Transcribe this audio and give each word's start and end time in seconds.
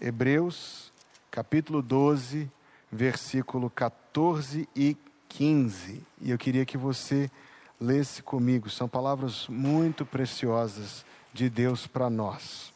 Hebreus, 0.00 0.90
capítulo 1.30 1.82
12, 1.82 2.50
versículo 2.90 3.68
14 3.68 4.66
e 4.74 4.96
15. 5.28 6.02
E 6.22 6.30
eu 6.30 6.38
queria 6.38 6.64
que 6.64 6.78
você 6.78 7.30
lesse 7.78 8.22
comigo, 8.22 8.70
são 8.70 8.88
palavras 8.88 9.46
muito 9.48 10.06
preciosas 10.06 11.04
de 11.34 11.50
Deus 11.50 11.86
para 11.86 12.08
nós. 12.08 12.72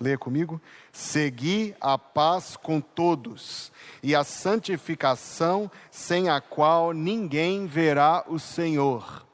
Leia 0.00 0.16
comigo. 0.16 0.60
Segui 0.92 1.74
a 1.80 1.98
paz 1.98 2.56
com 2.56 2.80
todos 2.80 3.72
e 4.02 4.14
a 4.14 4.22
santificação, 4.22 5.70
sem 5.90 6.28
a 6.28 6.40
qual 6.40 6.92
ninguém 6.92 7.66
verá 7.66 8.24
o 8.28 8.38
Senhor 8.38 9.24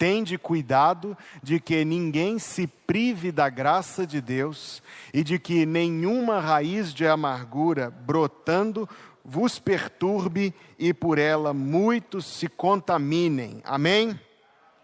Tende 0.00 0.38
cuidado 0.38 1.14
de 1.42 1.60
que 1.60 1.84
ninguém 1.84 2.38
se 2.38 2.66
prive 2.66 3.30
da 3.30 3.50
graça 3.50 4.06
de 4.06 4.18
Deus 4.18 4.82
e 5.12 5.22
de 5.22 5.38
que 5.38 5.66
nenhuma 5.66 6.40
raiz 6.40 6.94
de 6.94 7.06
amargura 7.06 7.90
brotando 7.90 8.88
vos 9.22 9.58
perturbe 9.58 10.54
e 10.78 10.94
por 10.94 11.18
ela 11.18 11.52
muitos 11.52 12.24
se 12.24 12.48
contaminem. 12.48 13.60
Amém? 13.62 14.18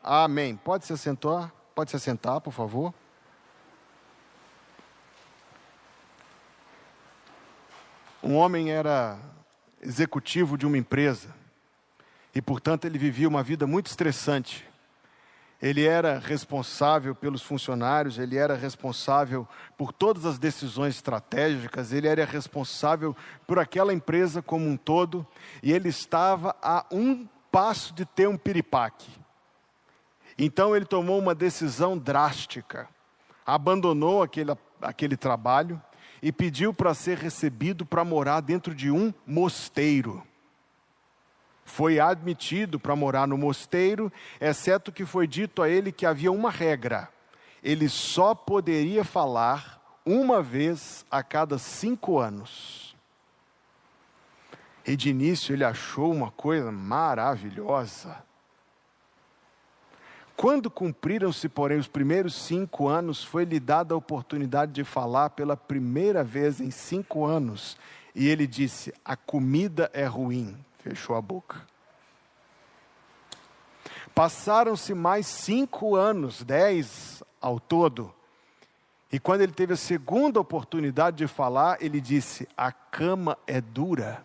Amém. 0.02 0.54
Pode 0.54 0.84
se 0.84 0.92
assentar? 0.92 1.50
Pode 1.74 1.88
se 1.88 1.96
assentar, 1.96 2.38
por 2.42 2.52
favor. 2.52 2.92
Um 8.22 8.36
homem 8.36 8.70
era 8.70 9.18
executivo 9.80 10.58
de 10.58 10.66
uma 10.66 10.76
empresa 10.76 11.34
e, 12.34 12.42
portanto, 12.42 12.84
ele 12.84 12.98
vivia 12.98 13.26
uma 13.26 13.42
vida 13.42 13.66
muito 13.66 13.86
estressante 13.86 14.75
ele 15.60 15.84
era 15.84 16.18
responsável 16.18 17.14
pelos 17.14 17.42
funcionários, 17.42 18.18
ele 18.18 18.36
era 18.36 18.54
responsável 18.54 19.48
por 19.76 19.92
todas 19.92 20.26
as 20.26 20.38
decisões 20.38 20.96
estratégicas, 20.96 21.92
ele 21.92 22.06
era 22.06 22.24
responsável 22.24 23.16
por 23.46 23.58
aquela 23.58 23.92
empresa 23.92 24.42
como 24.42 24.66
um 24.66 24.76
todo, 24.76 25.26
e 25.62 25.72
ele 25.72 25.88
estava 25.88 26.54
a 26.62 26.84
um 26.90 27.26
passo 27.50 27.94
de 27.94 28.04
ter 28.04 28.28
um 28.28 28.36
piripaque. 28.36 29.10
Então 30.38 30.76
ele 30.76 30.84
tomou 30.84 31.18
uma 31.18 31.34
decisão 31.34 31.96
drástica, 31.96 32.86
abandonou 33.46 34.22
aquele, 34.22 34.54
aquele 34.82 35.16
trabalho 35.16 35.80
e 36.20 36.30
pediu 36.30 36.74
para 36.74 36.92
ser 36.92 37.16
recebido 37.16 37.86
para 37.86 38.04
morar 38.04 38.40
dentro 38.40 38.74
de 38.74 38.90
um 38.90 39.12
mosteiro 39.26 40.22
foi 41.66 41.98
admitido 41.98 42.78
para 42.78 42.96
morar 42.96 43.26
no 43.26 43.36
mosteiro, 43.36 44.10
exceto 44.40 44.92
que 44.92 45.04
foi 45.04 45.26
dito 45.26 45.60
a 45.60 45.68
ele 45.68 45.92
que 45.92 46.06
havia 46.06 46.32
uma 46.32 46.50
regra: 46.50 47.10
ele 47.62 47.88
só 47.88 48.34
poderia 48.34 49.04
falar 49.04 49.82
uma 50.06 50.40
vez 50.40 51.04
a 51.10 51.22
cada 51.22 51.58
cinco 51.58 52.18
anos. 52.18 52.96
E 54.86 54.96
de 54.96 55.10
início 55.10 55.52
ele 55.52 55.64
achou 55.64 56.12
uma 56.12 56.30
coisa 56.30 56.70
maravilhosa. 56.70 58.24
Quando 60.36 60.70
cumpriram-se, 60.70 61.48
porém, 61.48 61.78
os 61.78 61.88
primeiros 61.88 62.34
cinco 62.34 62.86
anos, 62.86 63.24
foi-lhe 63.24 63.58
dada 63.58 63.94
a 63.94 63.96
oportunidade 63.96 64.70
de 64.70 64.84
falar 64.84 65.30
pela 65.30 65.56
primeira 65.56 66.22
vez 66.22 66.60
em 66.60 66.70
cinco 66.70 67.24
anos. 67.24 67.76
E 68.14 68.28
ele 68.28 68.46
disse: 68.46 68.94
A 69.04 69.16
comida 69.16 69.90
é 69.92 70.04
ruim, 70.04 70.56
fechou 70.86 71.16
a 71.16 71.20
boca. 71.20 71.66
Passaram-se 74.14 74.94
mais 74.94 75.26
cinco 75.26 75.96
anos, 75.96 76.44
dez 76.44 77.22
ao 77.40 77.58
todo, 77.58 78.14
e 79.10 79.18
quando 79.18 79.40
ele 79.40 79.52
teve 79.52 79.72
a 79.72 79.76
segunda 79.76 80.40
oportunidade 80.40 81.16
de 81.16 81.26
falar, 81.26 81.82
ele 81.82 82.00
disse: 82.00 82.48
A 82.56 82.70
cama 82.72 83.36
é 83.46 83.60
dura. 83.60 84.24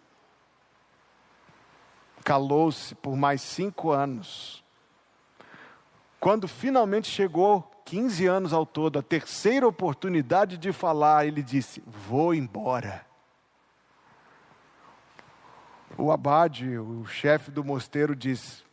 Calou-se 2.23 2.93
por 2.95 3.15
mais 3.15 3.41
cinco 3.41 3.91
anos. 3.91 4.63
Quando 6.19 6.47
finalmente 6.47 7.09
chegou, 7.09 7.69
15 7.85 8.27
anos 8.27 8.53
ao 8.53 8.65
todo, 8.65 8.99
a 8.99 9.01
terceira 9.01 9.67
oportunidade 9.67 10.57
de 10.57 10.71
falar, 10.71 11.25
ele 11.25 11.41
disse: 11.41 11.83
Vou 11.85 12.33
embora 12.33 13.10
o 15.97 16.11
abade, 16.11 16.77
o 16.77 17.05
chefe 17.05 17.51
do 17.51 17.63
mosteiro, 17.63 18.15
disse: 18.15 18.63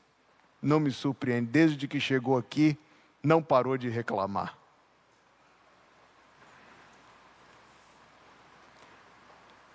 Não 0.61 0.81
me 0.81 0.91
surpreende, 0.91 1.51
desde 1.51 1.89
que 1.89 2.01
chegou 2.01 2.37
aqui, 2.37 2.79
não 3.23 3.43
parou 3.43 3.77
de 3.77 3.89
reclamar. 3.89 4.57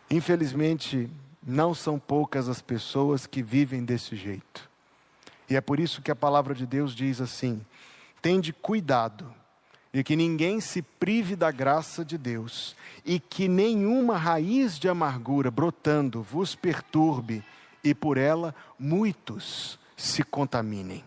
Infelizmente, 0.10 1.10
não 1.42 1.74
são 1.74 1.98
poucas 1.98 2.48
as 2.48 2.62
pessoas 2.62 3.26
que 3.26 3.42
vivem 3.42 3.84
desse 3.84 4.16
jeito. 4.16 4.70
E 5.50 5.56
é 5.56 5.62
por 5.62 5.80
isso 5.80 6.02
que 6.02 6.12
a 6.12 6.16
palavra 6.16 6.54
de 6.54 6.66
Deus 6.66 6.96
diz 6.96 7.20
assim: 7.20 7.66
tende 8.22 8.54
cuidado 8.54 9.34
de 9.94 10.04
que 10.04 10.16
ninguém 10.16 10.60
se 10.60 10.82
prive 10.82 11.36
da 11.36 11.52
graça 11.52 12.04
de 12.04 12.18
Deus, 12.18 12.76
e 13.06 13.20
que 13.20 13.48
nenhuma 13.48 14.18
raiz 14.18 14.80
de 14.80 14.90
amargura 14.90 15.52
brotando 15.52 16.24
vos 16.24 16.56
perturbe, 16.56 17.44
e 17.84 17.94
por 17.94 18.18
ela 18.18 18.56
muitos 18.80 19.78
se 19.96 20.24
contaminem. 20.24 21.04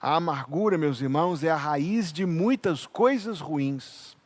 A 0.00 0.16
amargura, 0.16 0.78
meus 0.78 1.00
irmãos, 1.00 1.44
é 1.44 1.50
a 1.50 1.56
raiz 1.56 2.10
de 2.12 2.24
muitas 2.24 2.86
coisas 2.86 3.40
ruins. 3.40 4.16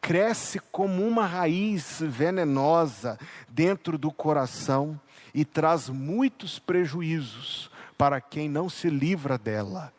Cresce 0.00 0.60
como 0.70 1.04
uma 1.04 1.26
raiz 1.26 1.98
venenosa 2.00 3.18
dentro 3.48 3.98
do 3.98 4.12
coração 4.12 5.00
e 5.34 5.44
traz 5.44 5.88
muitos 5.88 6.60
prejuízos 6.60 7.70
para 7.98 8.20
quem 8.20 8.48
não 8.48 8.68
se 8.68 8.88
livra 8.88 9.36
dela. 9.36 9.92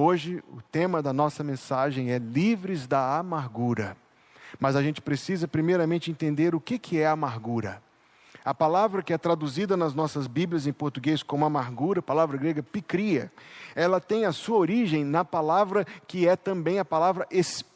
Hoje, 0.00 0.44
o 0.52 0.62
tema 0.62 1.02
da 1.02 1.12
nossa 1.12 1.42
mensagem 1.42 2.12
é 2.12 2.18
Livres 2.18 2.86
da 2.86 3.18
Amargura. 3.18 3.96
Mas 4.60 4.76
a 4.76 4.80
gente 4.80 5.02
precisa, 5.02 5.48
primeiramente, 5.48 6.08
entender 6.08 6.54
o 6.54 6.60
que 6.60 7.00
é 7.00 7.04
amargura. 7.04 7.82
A 8.44 8.54
palavra 8.54 9.02
que 9.02 9.12
é 9.12 9.18
traduzida 9.18 9.76
nas 9.76 9.94
nossas 9.96 10.28
Bíblias 10.28 10.68
em 10.68 10.72
português 10.72 11.24
como 11.24 11.44
amargura, 11.44 12.00
palavra 12.00 12.36
grega 12.36 12.62
picria, 12.62 13.32
ela 13.74 13.98
tem 13.98 14.24
a 14.24 14.30
sua 14.30 14.58
origem 14.58 15.04
na 15.04 15.24
palavra 15.24 15.84
que 16.06 16.28
é 16.28 16.36
também 16.36 16.78
a 16.78 16.84
palavra 16.84 17.26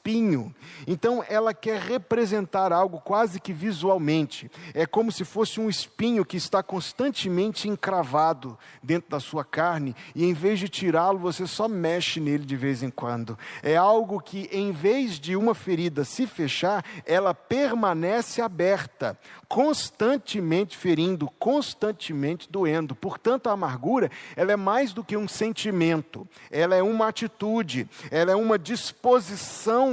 espinho. 0.02 0.52
Então 0.84 1.24
ela 1.28 1.54
quer 1.54 1.80
representar 1.80 2.72
algo 2.72 3.00
quase 3.00 3.40
que 3.40 3.52
visualmente. 3.52 4.50
É 4.74 4.84
como 4.84 5.12
se 5.12 5.24
fosse 5.24 5.60
um 5.60 5.70
espinho 5.70 6.24
que 6.24 6.36
está 6.36 6.60
constantemente 6.60 7.68
encravado 7.68 8.58
dentro 8.82 9.08
da 9.08 9.20
sua 9.20 9.44
carne 9.44 9.94
e 10.14 10.24
em 10.24 10.34
vez 10.34 10.58
de 10.58 10.68
tirá-lo, 10.68 11.18
você 11.18 11.46
só 11.46 11.68
mexe 11.68 12.18
nele 12.18 12.44
de 12.44 12.56
vez 12.56 12.82
em 12.82 12.90
quando. 12.90 13.38
É 13.62 13.76
algo 13.76 14.20
que 14.20 14.48
em 14.50 14.72
vez 14.72 15.20
de 15.20 15.36
uma 15.36 15.54
ferida 15.54 16.04
se 16.04 16.26
fechar, 16.26 16.84
ela 17.06 17.32
permanece 17.32 18.42
aberta, 18.42 19.16
constantemente 19.46 20.76
ferindo, 20.76 21.30
constantemente 21.38 22.50
doendo. 22.50 22.94
Portanto, 22.96 23.48
a 23.48 23.52
amargura, 23.52 24.10
ela 24.34 24.50
é 24.50 24.56
mais 24.56 24.92
do 24.92 25.04
que 25.04 25.16
um 25.16 25.28
sentimento, 25.28 26.26
ela 26.50 26.74
é 26.74 26.82
uma 26.82 27.06
atitude, 27.06 27.88
ela 28.10 28.32
é 28.32 28.36
uma 28.36 28.58
disposição 28.58 29.91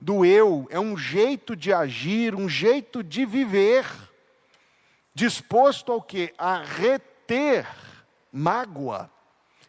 do 0.00 0.24
eu, 0.24 0.66
é 0.70 0.78
um 0.78 0.96
jeito 0.96 1.56
de 1.56 1.72
agir, 1.72 2.34
um 2.34 2.48
jeito 2.48 3.02
de 3.02 3.24
viver, 3.24 3.86
disposto 5.14 5.92
ao 5.92 6.02
que? 6.02 6.32
A 6.36 6.62
reter 6.62 7.66
mágoa, 8.32 9.10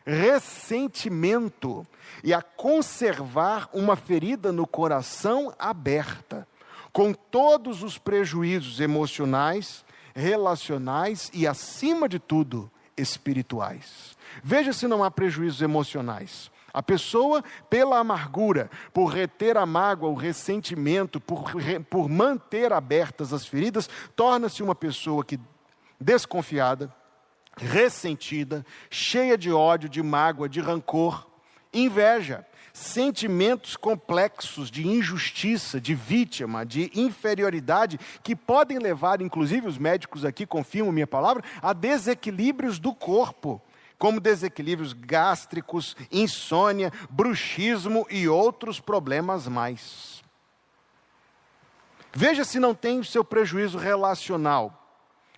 ressentimento 0.06 1.86
e 2.24 2.34
a 2.34 2.42
conservar 2.42 3.70
uma 3.72 3.96
ferida 3.96 4.52
no 4.52 4.68
coração 4.68 5.54
aberta 5.58 6.48
com 6.92 7.14
todos 7.14 7.84
os 7.84 7.98
prejuízos 7.98 8.80
emocionais, 8.80 9.84
relacionais 10.16 11.30
e, 11.34 11.46
acima 11.46 12.08
de 12.08 12.20
tudo, 12.20 12.72
espirituais. 12.96 14.16
Veja 14.42 14.72
se 14.72 14.88
não 14.88 15.04
há 15.04 15.12
prejuízos 15.12 15.62
emocionais. 15.62 16.50
A 16.76 16.84
pessoa, 16.84 17.42
pela 17.70 18.00
amargura, 18.00 18.70
por 18.94 19.06
reter 19.06 19.56
a 19.56 19.66
mágoa, 19.66 20.10
o 20.10 20.14
ressentimento, 20.14 21.22
por, 21.22 21.54
por 21.90 22.10
manter 22.10 22.74
abertas 22.74 23.32
as 23.32 23.46
feridas, 23.46 23.90
torna-se 24.14 24.62
uma 24.62 24.76
pessoa 24.76 25.24
que 25.24 25.40
desconfiada, 25.98 26.94
ressentida, 27.56 28.66
cheia 28.90 29.38
de 29.38 29.54
ódio, 29.54 29.88
de 29.88 30.04
mágoa, 30.04 30.50
de 30.50 30.60
rancor, 30.60 31.26
inveja, 31.74 32.46
sentimentos 32.74 33.78
complexos 33.78 34.70
de 34.70 34.86
injustiça, 34.86 35.80
de 35.80 35.96
vítima, 35.96 36.66
de 36.66 36.92
inferioridade, 36.94 37.98
que 38.22 38.36
podem 38.36 38.80
levar, 38.80 39.22
inclusive 39.22 39.66
os 39.66 39.78
médicos 39.78 40.26
aqui 40.26 40.46
confirmam 40.46 40.92
minha 40.92 41.08
palavra, 41.08 41.42
a 41.62 41.72
desequilíbrios 41.72 42.80
do 42.80 42.94
corpo, 42.94 43.62
como 43.98 44.20
desequilíbrios 44.20 44.94
gástricos, 44.94 45.96
insônia, 46.12 46.92
bruxismo 47.10 48.06
e 48.10 48.28
outros 48.28 48.80
problemas 48.80 49.48
mais. 49.48 50.24
Veja 52.14 52.46
se 52.46 52.60
não 52.60 52.74
tem 52.74 53.00
o 53.00 53.06
seu 53.06 53.24
prejuízo 53.24 53.78
relacional. 53.78 54.82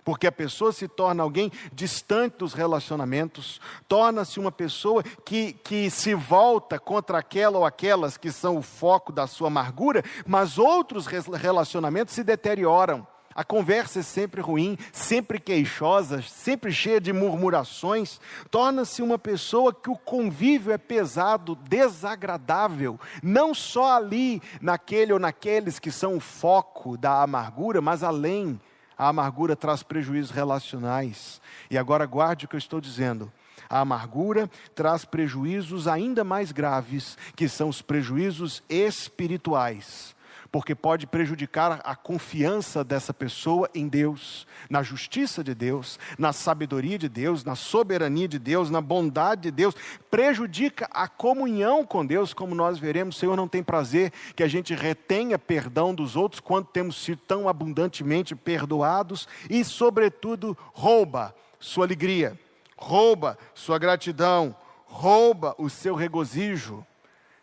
Porque 0.04 0.26
a 0.26 0.32
pessoa 0.32 0.72
se 0.72 0.88
torna 0.88 1.22
alguém 1.22 1.52
distante 1.70 2.38
dos 2.38 2.54
relacionamentos, 2.54 3.60
torna-se 3.86 4.40
uma 4.40 4.50
pessoa 4.50 5.02
que, 5.02 5.52
que 5.52 5.90
se 5.90 6.14
volta 6.14 6.78
contra 6.78 7.18
aquela 7.18 7.58
ou 7.58 7.66
aquelas 7.66 8.16
que 8.16 8.32
são 8.32 8.56
o 8.56 8.62
foco 8.62 9.12
da 9.12 9.26
sua 9.26 9.48
amargura, 9.48 10.02
mas 10.26 10.56
outros 10.56 11.06
relacionamentos 11.06 12.14
se 12.14 12.24
deterioram. 12.24 13.06
A 13.38 13.44
conversa 13.44 14.00
é 14.00 14.02
sempre 14.02 14.40
ruim, 14.40 14.76
sempre 14.92 15.38
queixosa, 15.38 16.20
sempre 16.22 16.72
cheia 16.72 17.00
de 17.00 17.12
murmurações. 17.12 18.20
Torna-se 18.50 19.00
uma 19.00 19.16
pessoa 19.16 19.72
que 19.72 19.88
o 19.88 19.94
convívio 19.94 20.72
é 20.72 20.76
pesado, 20.76 21.54
desagradável, 21.54 22.98
não 23.22 23.54
só 23.54 23.96
ali, 23.96 24.42
naquele 24.60 25.12
ou 25.12 25.20
naqueles 25.20 25.78
que 25.78 25.92
são 25.92 26.16
o 26.16 26.20
foco 26.20 26.96
da 26.96 27.22
amargura, 27.22 27.80
mas 27.80 28.02
além 28.02 28.60
a 28.98 29.06
amargura 29.06 29.54
traz 29.54 29.84
prejuízos 29.84 30.32
relacionais. 30.32 31.40
E 31.70 31.78
agora 31.78 32.06
guarde 32.06 32.44
o 32.44 32.48
que 32.48 32.56
eu 32.56 32.58
estou 32.58 32.80
dizendo. 32.80 33.32
A 33.70 33.78
amargura 33.78 34.50
traz 34.74 35.04
prejuízos 35.04 35.86
ainda 35.86 36.24
mais 36.24 36.50
graves, 36.50 37.16
que 37.36 37.48
são 37.48 37.68
os 37.68 37.80
prejuízos 37.80 38.64
espirituais 38.68 40.17
porque 40.50 40.74
pode 40.74 41.06
prejudicar 41.06 41.80
a 41.84 41.94
confiança 41.94 42.82
dessa 42.82 43.12
pessoa 43.12 43.68
em 43.74 43.86
Deus, 43.86 44.46
na 44.68 44.82
justiça 44.82 45.44
de 45.44 45.54
Deus, 45.54 45.98
na 46.18 46.32
sabedoria 46.32 46.98
de 46.98 47.08
Deus, 47.08 47.44
na 47.44 47.54
soberania 47.54 48.26
de 48.26 48.38
Deus, 48.38 48.70
na 48.70 48.80
bondade 48.80 49.42
de 49.42 49.50
Deus, 49.50 49.74
prejudica 50.10 50.88
a 50.90 51.06
comunhão 51.06 51.84
com 51.84 52.04
Deus, 52.04 52.32
como 52.32 52.54
nós 52.54 52.78
veremos. 52.78 53.16
O 53.16 53.18
Senhor 53.18 53.36
não 53.36 53.46
tem 53.46 53.62
prazer 53.62 54.10
que 54.34 54.42
a 54.42 54.48
gente 54.48 54.74
retenha 54.74 55.38
perdão 55.38 55.94
dos 55.94 56.16
outros 56.16 56.40
quando 56.40 56.66
temos 56.66 56.96
sido 56.96 57.20
tão 57.26 57.48
abundantemente 57.48 58.34
perdoados 58.34 59.28
e, 59.50 59.62
sobretudo, 59.64 60.56
rouba 60.72 61.34
sua 61.60 61.84
alegria, 61.84 62.38
rouba 62.76 63.38
sua 63.54 63.78
gratidão, 63.78 64.56
rouba 64.86 65.54
o 65.58 65.68
seu 65.68 65.94
regozijo. 65.94 66.86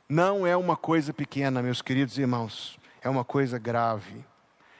Não 0.09 0.45
é 0.45 0.55
uma 0.57 0.75
coisa 0.75 1.13
pequena, 1.13 1.61
meus 1.61 1.81
queridos 1.81 2.17
irmãos 2.17 2.79
é 3.05 3.09
uma 3.09 3.23
coisa 3.23 3.59
grave. 3.59 4.25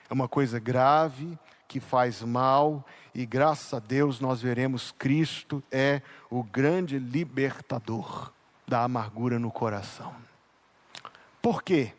É 0.10 0.14
uma 0.14 0.28
coisa 0.28 0.60
grave 0.60 1.38
que 1.68 1.80
faz 1.80 2.24
mal 2.24 2.84
e 3.14 3.24
graças 3.24 3.72
a 3.72 3.80
Deus 3.80 4.20
nós 4.20 4.42
veremos 4.42 4.92
Cristo 4.92 5.64
é 5.72 6.02
o 6.30 6.44
grande 6.44 6.98
libertador 6.98 8.32
da 8.68 8.84
amargura 8.84 9.38
no 9.38 9.52
coração. 9.52 10.16
Por 11.40 11.62
quê? 11.62 11.94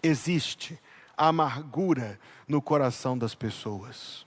Existe 0.00 0.78
amargura 1.16 2.18
no 2.46 2.62
coração 2.62 3.18
das 3.18 3.34
pessoas. 3.34 4.24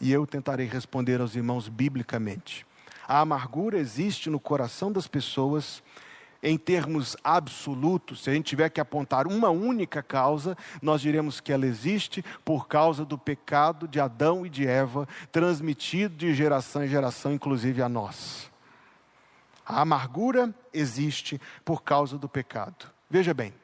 E 0.00 0.12
eu 0.12 0.26
tentarei 0.26 0.66
responder 0.66 1.20
aos 1.20 1.36
irmãos 1.36 1.68
biblicamente. 1.68 2.66
A 3.06 3.20
amargura 3.20 3.78
existe 3.78 4.28
no 4.28 4.40
coração 4.40 4.90
das 4.90 5.06
pessoas 5.06 5.80
em 6.44 6.58
termos 6.58 7.16
absolutos, 7.24 8.22
se 8.22 8.28
a 8.28 8.34
gente 8.34 8.44
tiver 8.44 8.68
que 8.68 8.80
apontar 8.80 9.26
uma 9.26 9.48
única 9.48 10.02
causa, 10.02 10.54
nós 10.82 11.00
diremos 11.00 11.40
que 11.40 11.50
ela 11.50 11.66
existe 11.66 12.22
por 12.44 12.68
causa 12.68 13.02
do 13.02 13.16
pecado 13.16 13.88
de 13.88 13.98
Adão 13.98 14.44
e 14.44 14.50
de 14.50 14.66
Eva, 14.66 15.08
transmitido 15.32 16.14
de 16.14 16.34
geração 16.34 16.84
em 16.84 16.88
geração, 16.88 17.32
inclusive 17.32 17.80
a 17.80 17.88
nós. 17.88 18.50
A 19.64 19.80
amargura 19.80 20.54
existe 20.70 21.40
por 21.64 21.82
causa 21.82 22.18
do 22.18 22.28
pecado. 22.28 22.92
Veja 23.08 23.32
bem, 23.32 23.54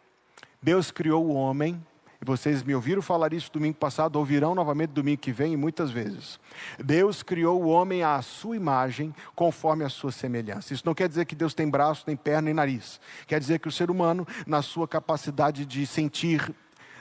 Deus 0.62 0.91
criou 0.91 1.26
o 1.26 1.35
homem 1.35 1.85
vocês 2.22 2.62
me 2.62 2.75
ouviram 2.75 3.00
falar 3.00 3.32
isso 3.32 3.50
domingo 3.50 3.78
passado, 3.78 4.17
ouvirão 4.17 4.55
novamente 4.55 4.90
domingo 4.90 5.20
que 5.20 5.32
vem 5.32 5.55
e 5.55 5.56
muitas 5.56 5.90
vezes. 5.90 6.38
Deus 6.78 7.22
criou 7.22 7.62
o 7.62 7.69
homem 7.69 8.02
à 8.02 8.20
sua 8.20 8.56
imagem, 8.56 9.14
conforme 9.34 9.84
a 9.84 9.88
sua 9.88 10.12
semelhança. 10.12 10.75
Isso 10.75 10.82
não 10.84 10.94
quer 10.94 11.08
dizer 11.08 11.25
que 11.25 11.34
Deus 11.34 11.55
tem 11.55 11.69
braço, 11.69 12.05
nem 12.06 12.17
perna, 12.17 12.43
nem 12.43 12.55
nariz. 12.55 13.00
Quer 13.26 13.40
dizer 13.40 13.58
que 13.58 13.69
o 13.69 13.72
ser 13.72 13.90
humano, 13.90 14.26
na 14.46 14.61
sua 14.61 14.87
capacidade 14.87 15.64
de 15.64 15.87
sentir, 15.87 16.55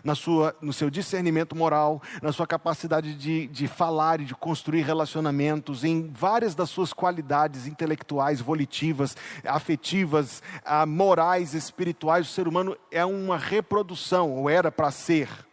na 0.04 0.16
sua, 0.16 0.56
no 0.62 0.74
seu 0.74 0.90
discernimento 0.90 1.56
moral, 1.56 2.02
na 2.22 2.32
sua 2.32 2.48
capacidade 2.48 3.16
de, 3.16 3.48
de 3.48 3.68
falar 3.68 4.22
e 4.22 4.26
de 4.26 4.36
construir 4.36 4.82
relacionamentos, 4.82 5.84
em 5.84 6.10
várias 6.12 6.56
das 6.56 6.70
suas 6.70 6.94
qualidades 6.94 7.68
intelectuais, 7.68 8.42
volitivas, 8.42 9.16
afetivas, 9.46 10.42
ah, 10.66 10.86
morais, 10.86 11.54
espirituais. 11.54 12.28
O 12.28 12.32
ser 12.32 12.48
humano 12.48 12.78
é 12.92 13.06
uma 13.06 13.38
reprodução, 13.38 14.32
ou 14.32 14.50
era 14.50 14.72
para 14.72 14.92
ser 14.92 15.49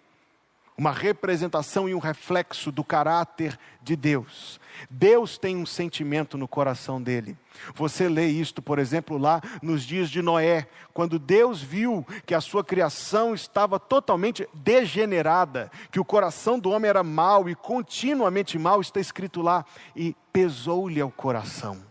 uma 0.79 0.93
representação 0.93 1.89
e 1.89 1.95
um 1.95 1.99
reflexo 1.99 2.71
do 2.71 2.85
caráter 2.85 3.59
de 3.83 3.97
Deus. 3.97 4.61
Deus 4.91 5.39
tem 5.39 5.57
um 5.57 5.65
sentimento 5.65 6.37
no 6.37 6.47
coração 6.47 7.01
dele. 7.01 7.37
Você 7.75 8.09
lê 8.09 8.27
isto, 8.27 8.61
por 8.61 8.79
exemplo, 8.79 9.17
lá 9.17 9.41
nos 9.63 9.85
dias 9.85 10.11
de 10.11 10.21
Noé, 10.21 10.69
quando 10.93 11.19
Deus 11.19 11.63
viu 11.63 12.07
que 12.27 12.35
a 12.35 12.41
sua 12.41 12.63
criação 12.63 13.35
estava 13.35 13.81
totalmente 13.81 14.47
degenerada, 14.53 15.71
que 15.91 16.01
o 16.01 16.05
coração 16.05 16.59
do 16.59 16.71
homem 16.71 16.91
era 16.91 17.03
mau 17.03 17.49
e 17.49 17.55
continuamente 17.55 18.59
mau, 18.59 18.81
está 18.81 19.01
escrito 19.01 19.41
lá, 19.41 19.65
e 19.95 20.15
pesou-lhe 20.31 21.01
ao 21.01 21.11
coração. 21.11 21.83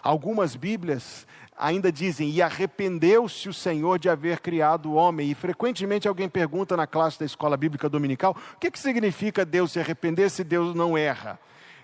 Algumas 0.00 0.54
Bíblias 0.54 1.26
ainda 1.56 1.90
dizem, 1.90 2.30
e 2.30 2.42
arrependeu-se 2.42 3.48
o 3.48 3.54
Senhor 3.54 3.98
de 3.98 4.08
haver 4.08 4.40
criado 4.40 4.90
o 4.90 4.94
homem. 4.94 5.30
E 5.30 5.34
frequentemente 5.34 6.06
alguém 6.06 6.28
pergunta 6.28 6.76
na 6.76 6.86
classe 6.86 7.18
da 7.18 7.24
escola 7.24 7.56
bíblica 7.56 7.88
dominical: 7.88 8.36
o 8.54 8.58
que, 8.58 8.70
que 8.70 8.78
significa 8.78 9.44
Deus 9.44 9.72
se 9.72 9.80
arrepender 9.80 10.30
se 10.30 10.44
Deus 10.44 10.74
não 10.74 10.96
erra? 10.96 11.38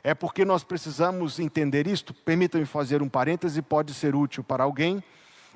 É 0.05 0.15
porque 0.15 0.45
nós 0.45 0.65
precisamos 0.65 1.39
entender 1.39 1.87
isto. 1.87 2.13
Permita-me 2.13 2.67
fazer 2.67 3.03
um 3.03 3.09
parêntese, 3.09 3.63
pode 3.63 3.95
ser 3.95 4.15
útil 4.15 4.43
para 4.43 4.65
alguém. 4.65 5.03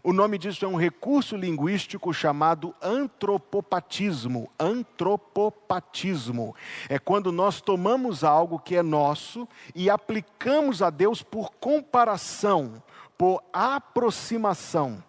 O 0.04 0.12
nome 0.12 0.38
disso 0.38 0.64
é 0.64 0.68
um 0.68 0.76
recurso 0.76 1.36
linguístico 1.36 2.14
chamado 2.14 2.72
antropopatismo. 2.80 4.48
Antropopatismo 4.56 6.54
é 6.88 6.96
quando 6.96 7.32
nós 7.32 7.60
tomamos 7.60 8.22
algo 8.22 8.60
que 8.60 8.76
é 8.76 8.82
nosso 8.82 9.48
e 9.74 9.90
aplicamos 9.90 10.80
a 10.80 10.90
Deus 10.90 11.22
por 11.22 11.50
comparação 11.54 12.80
por 13.16 13.42
aproximação. 13.52 15.02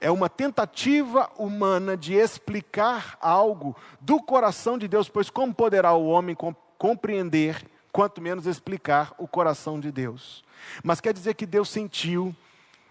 É 0.00 0.10
uma 0.10 0.28
tentativa 0.28 1.30
humana 1.38 1.96
de 1.96 2.14
explicar 2.14 3.16
algo 3.20 3.76
do 4.00 4.20
coração 4.20 4.76
de 4.76 4.88
Deus, 4.88 5.08
pois 5.08 5.30
como 5.30 5.54
poderá 5.54 5.92
o 5.92 6.06
homem 6.06 6.36
compreender, 6.76 7.64
quanto 7.92 8.20
menos 8.20 8.46
explicar 8.46 9.14
o 9.16 9.28
coração 9.28 9.78
de 9.78 9.92
Deus? 9.92 10.42
Mas 10.82 11.00
quer 11.00 11.14
dizer 11.14 11.34
que 11.34 11.46
Deus 11.46 11.70
sentiu 11.70 12.34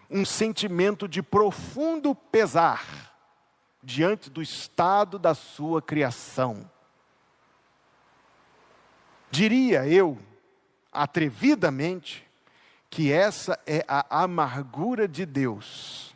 um 0.10 0.24
sentimento 0.24 1.08
de 1.08 1.22
profundo 1.22 2.16
pesar 2.16 3.12
diante 3.84 4.30
do 4.30 4.42
estado 4.42 5.18
da 5.18 5.34
sua 5.34 5.82
criação. 5.82 6.70
Diria 9.30 9.88
eu, 9.88 10.18
atrevidamente, 10.92 12.26
que 12.92 13.10
essa 13.10 13.58
é 13.66 13.86
a 13.88 14.24
amargura 14.24 15.08
de 15.08 15.26
Deus. 15.26 16.14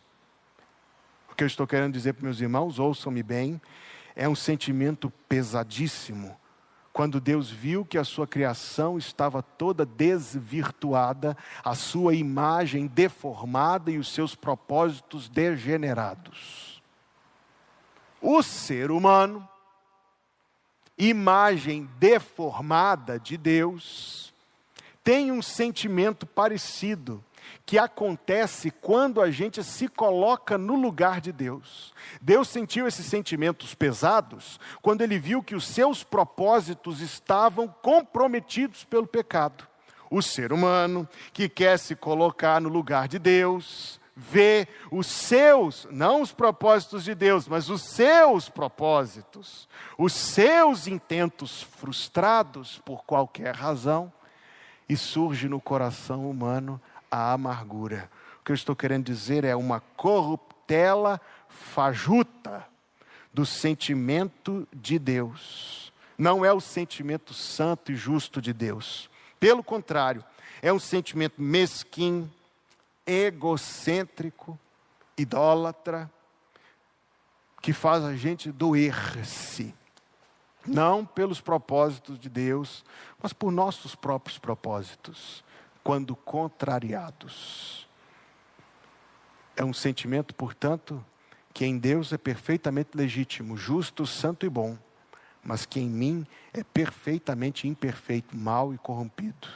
O 1.32 1.36
que 1.36 1.42
eu 1.42 1.48
estou 1.48 1.66
querendo 1.66 1.94
dizer 1.94 2.14
para 2.14 2.26
meus 2.26 2.42
irmãos, 2.42 2.80
ouçam-me 2.80 3.24
bem, 3.24 3.62
é 4.14 4.28
um 4.28 4.36
sentimento 4.36 5.10
pesadíssimo. 5.28 6.36
Quando 6.92 7.22
Deus 7.22 7.50
viu 7.50 7.86
que 7.86 7.98
a 7.98 8.04
sua 8.04 8.28
criação 8.28 8.98
estava 8.98 9.42
toda 9.42 9.86
desvirtuada, 9.86 11.36
a 11.64 11.76
sua 11.76 12.14
imagem 12.14 12.88
deformada 12.88 13.90
e 13.90 13.98
os 13.98 14.14
seus 14.14 14.36
propósitos 14.36 15.30
degenerados. 15.30 16.82
O 18.22 18.44
ser 18.44 18.92
humano, 18.92 19.48
imagem 20.98 21.90
deformada 22.00 23.18
de 23.18 23.38
Deus, 23.38 24.34
tem 25.06 25.32
um 25.32 25.42
sentimento 25.42 26.26
parecido 26.26 27.24
que 27.64 27.78
acontece 27.78 28.72
quando 28.72 29.22
a 29.22 29.30
gente 29.30 29.64
se 29.64 29.88
coloca 29.88 30.58
no 30.58 30.76
lugar 30.76 31.22
de 31.22 31.32
Deus. 31.32 31.94
Deus 32.20 32.50
sentiu 32.50 32.88
esses 32.88 33.06
sentimentos 33.06 33.76
pesados 33.76 34.60
quando 34.82 35.02
ele 35.02 35.20
viu 35.20 35.44
que 35.44 35.54
os 35.54 35.68
seus 35.68 36.04
propósitos 36.04 37.02
estavam 37.02 37.68
comprometidos 37.68 38.84
pelo 38.84 39.06
pecado. 39.06 39.68
O 40.10 40.24
ser 40.24 40.52
humano 40.52 41.08
que 41.32 41.48
quer 41.48 41.78
se 41.78 41.96
colocar 41.96 42.60
no 42.60 42.70
lugar 42.70 43.08
de 43.08 43.20
Deus, 43.20 44.00
vê 44.16 44.68
os 44.90 45.06
seus, 45.06 45.88
não 45.92 46.24
os 46.24 46.32
propósitos 46.32 47.04
de 47.04 47.14
Deus, 47.14 47.48
mas 47.48 47.70
os 47.70 47.84
seus 47.84 48.50
propósitos, 48.50 49.70
os 50.00 50.14
seus 50.14 50.88
intentos 50.88 51.62
frustrados 51.62 52.82
por 52.84 53.04
qualquer 53.06 53.54
razão 53.54 54.12
e 54.88 54.96
surge 54.96 55.48
no 55.48 55.60
coração 55.60 56.30
humano 56.30 56.80
a 57.10 57.34
amargura. 57.34 58.10
O 58.40 58.44
que 58.46 58.52
eu 58.52 58.56
estou 58.56 58.76
querendo 58.76 59.06
dizer 59.06 59.44
é 59.44 59.56
uma 59.56 59.80
corruptela 59.80 61.20
fajuta 61.48 62.66
do 63.34 63.46
sentimento 63.46 64.68
de 64.74 65.00
Deus. 65.00 65.92
Não 66.18 66.46
é 66.46 66.54
o 66.54 66.62
sentimento 66.62 67.34
santo 67.34 67.92
e 67.92 67.96
justo 67.96 68.42
de 68.42 68.54
Deus. 68.54 69.10
Pelo 69.40 69.64
contrário, 69.64 70.24
é 70.62 70.72
um 70.72 70.80
sentimento 70.80 71.42
mesquinho, 71.42 72.32
egocêntrico, 73.06 74.58
idólatra, 75.18 76.10
que 77.62 77.74
faz 77.74 78.04
a 78.04 78.16
gente 78.16 78.52
doer-se. 78.52 79.74
Não 80.66 81.06
pelos 81.06 81.40
propósitos 81.40 82.18
de 82.20 82.30
Deus, 82.30 82.84
mas 83.22 83.34
por 83.34 83.52
nossos 83.52 83.96
próprios 83.96 84.38
propósitos, 84.38 85.44
quando 85.84 86.16
contrariados. 86.16 87.88
É 89.56 89.64
um 89.64 89.74
sentimento, 89.74 90.34
portanto, 90.34 91.04
que 91.54 91.66
em 91.66 91.78
Deus 91.78 92.12
é 92.12 92.18
perfeitamente 92.18 92.90
legítimo, 92.96 93.56
justo, 93.56 94.06
santo 94.06 94.46
e 94.46 94.50
bom, 94.50 94.78
mas 95.44 95.66
que 95.66 95.80
em 95.80 95.90
mim 95.90 96.26
é 96.52 96.64
perfeitamente 96.64 97.68
imperfeito, 97.68 98.36
mau 98.36 98.74
e 98.74 98.78
corrompido. 98.78 99.48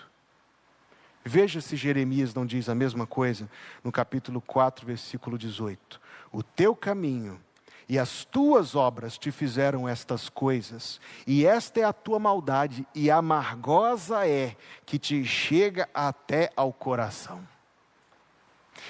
Veja 1.25 1.60
se 1.60 1.75
Jeremias 1.75 2.34
não 2.34 2.46
diz 2.46 2.70
a 2.70 2.75
mesma 2.75 3.06
coisa 3.06 3.50
no 3.84 3.92
capítulo 3.92 4.39
4, 4.39 4.86
versículo 4.86 5.38
18: 5.38 6.00
O 6.32 6.42
teu 6.42 6.75
caminho 6.75 7.42
e 7.89 7.98
as 7.98 8.24
tuas 8.24 8.75
obras 8.75 9.17
te 9.17 9.31
fizeram 9.31 9.89
estas 9.89 10.29
coisas, 10.29 11.01
e 11.25 11.46
esta 11.46 11.79
é 11.79 11.84
a 11.84 11.91
tua 11.91 12.19
maldade, 12.19 12.86
e 12.93 13.10
amargosa 13.10 14.27
é 14.27 14.55
que 14.86 15.00
te 15.00 15.25
chega 15.25 15.89
até 15.91 16.51
ao 16.55 16.72
coração. 16.72 17.41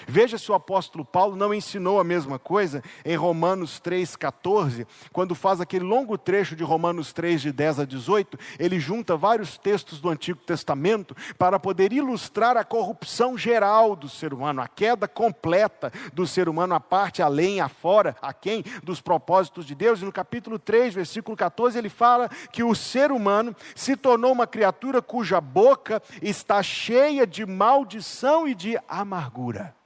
Veja 0.08 0.38
se 0.38 0.52
o 0.52 0.56
apóstolo 0.56 1.06
Paulo 1.06 1.36
não 1.36 1.54
ensinou 1.54 2.00
a 2.00 2.04
mesma 2.04 2.38
coisa 2.38 2.84
em 3.06 3.16
Romanos 3.16 3.82
3,14, 3.84 4.86
quando 5.12 5.36
faz 5.36 5.62
aquele 5.62 5.86
longo 5.86 6.18
trecho 6.18 6.56
de 6.56 6.64
Romanos 6.64 7.14
3, 7.14 7.42
de 7.42 7.52
10 7.52 7.80
a 7.80 7.86
18, 7.86 8.38
ele 8.58 8.80
junta 8.80 9.16
vários 9.16 9.58
textos 9.58 10.00
do 10.00 10.10
Antigo 10.10 10.40
Testamento 10.40 11.16
para 11.38 11.60
poder 11.60 11.94
ilustrar 11.94 12.58
a 12.58 12.64
corrupção 12.64 13.38
geral 13.38 13.96
do 13.96 14.10
ser 14.10 14.34
humano, 14.34 14.62
a 14.62 14.68
queda 14.68 15.08
completa 15.08 15.92
do 16.14 16.28
ser 16.28 16.50
humano, 16.50 16.76
a 16.76 16.80
parte 16.80 17.22
além, 17.22 17.62
afora, 17.62 18.16
a 18.22 18.34
quem 18.34 18.64
dos 18.84 19.02
propósitos 19.02 19.66
de 19.66 19.76
Deus. 19.76 20.02
E 20.02 20.06
no 20.06 20.12
capítulo 20.12 20.60
3, 20.60 20.94
versículo 20.94 21.36
14, 21.36 21.78
ele 21.78 21.90
fala 21.90 22.30
que 22.52 22.64
o 22.64 22.76
ser 22.76 23.12
humano 23.12 23.56
se 23.76 23.96
tornou 23.96 24.32
uma 24.32 24.48
criatura 24.48 25.02
cuja 25.02 25.42
boca 25.42 26.02
está 26.22 26.62
cheia 26.62 27.26
de 27.26 27.46
maldição 27.46 28.48
e 28.48 28.54
de 28.54 28.80
amargura. 28.88 29.79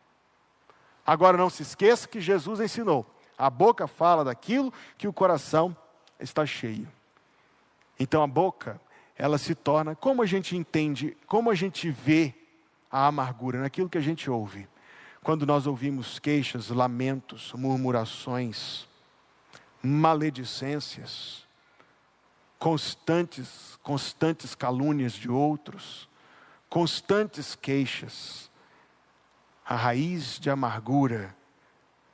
Agora 1.05 1.37
não 1.37 1.49
se 1.49 1.63
esqueça 1.63 2.07
que 2.07 2.21
Jesus 2.21 2.59
ensinou: 2.59 3.05
a 3.37 3.49
boca 3.49 3.87
fala 3.87 4.23
daquilo 4.23 4.73
que 4.97 5.07
o 5.07 5.13
coração 5.13 5.75
está 6.19 6.45
cheio. 6.45 6.87
Então 7.99 8.23
a 8.23 8.27
boca, 8.27 8.79
ela 9.17 9.37
se 9.37 9.53
torna, 9.53 9.95
como 9.95 10.21
a 10.21 10.25
gente 10.25 10.55
entende, 10.55 11.15
como 11.27 11.49
a 11.49 11.55
gente 11.55 11.89
vê 11.89 12.33
a 12.91 13.07
amargura 13.07 13.61
naquilo 13.61 13.89
que 13.89 13.97
a 13.97 14.01
gente 14.01 14.29
ouve. 14.29 14.67
Quando 15.21 15.45
nós 15.45 15.65
ouvimos 15.65 16.19
queixas, 16.19 16.69
lamentos, 16.69 17.53
murmurações, 17.53 18.87
maledicências, 19.81 21.45
constantes, 22.59 23.77
constantes 23.81 24.55
calúnias 24.55 25.13
de 25.13 25.29
outros, 25.29 26.09
constantes 26.69 27.55
queixas, 27.55 28.49
a 29.65 29.75
raiz 29.75 30.39
de 30.39 30.49
amargura 30.49 31.35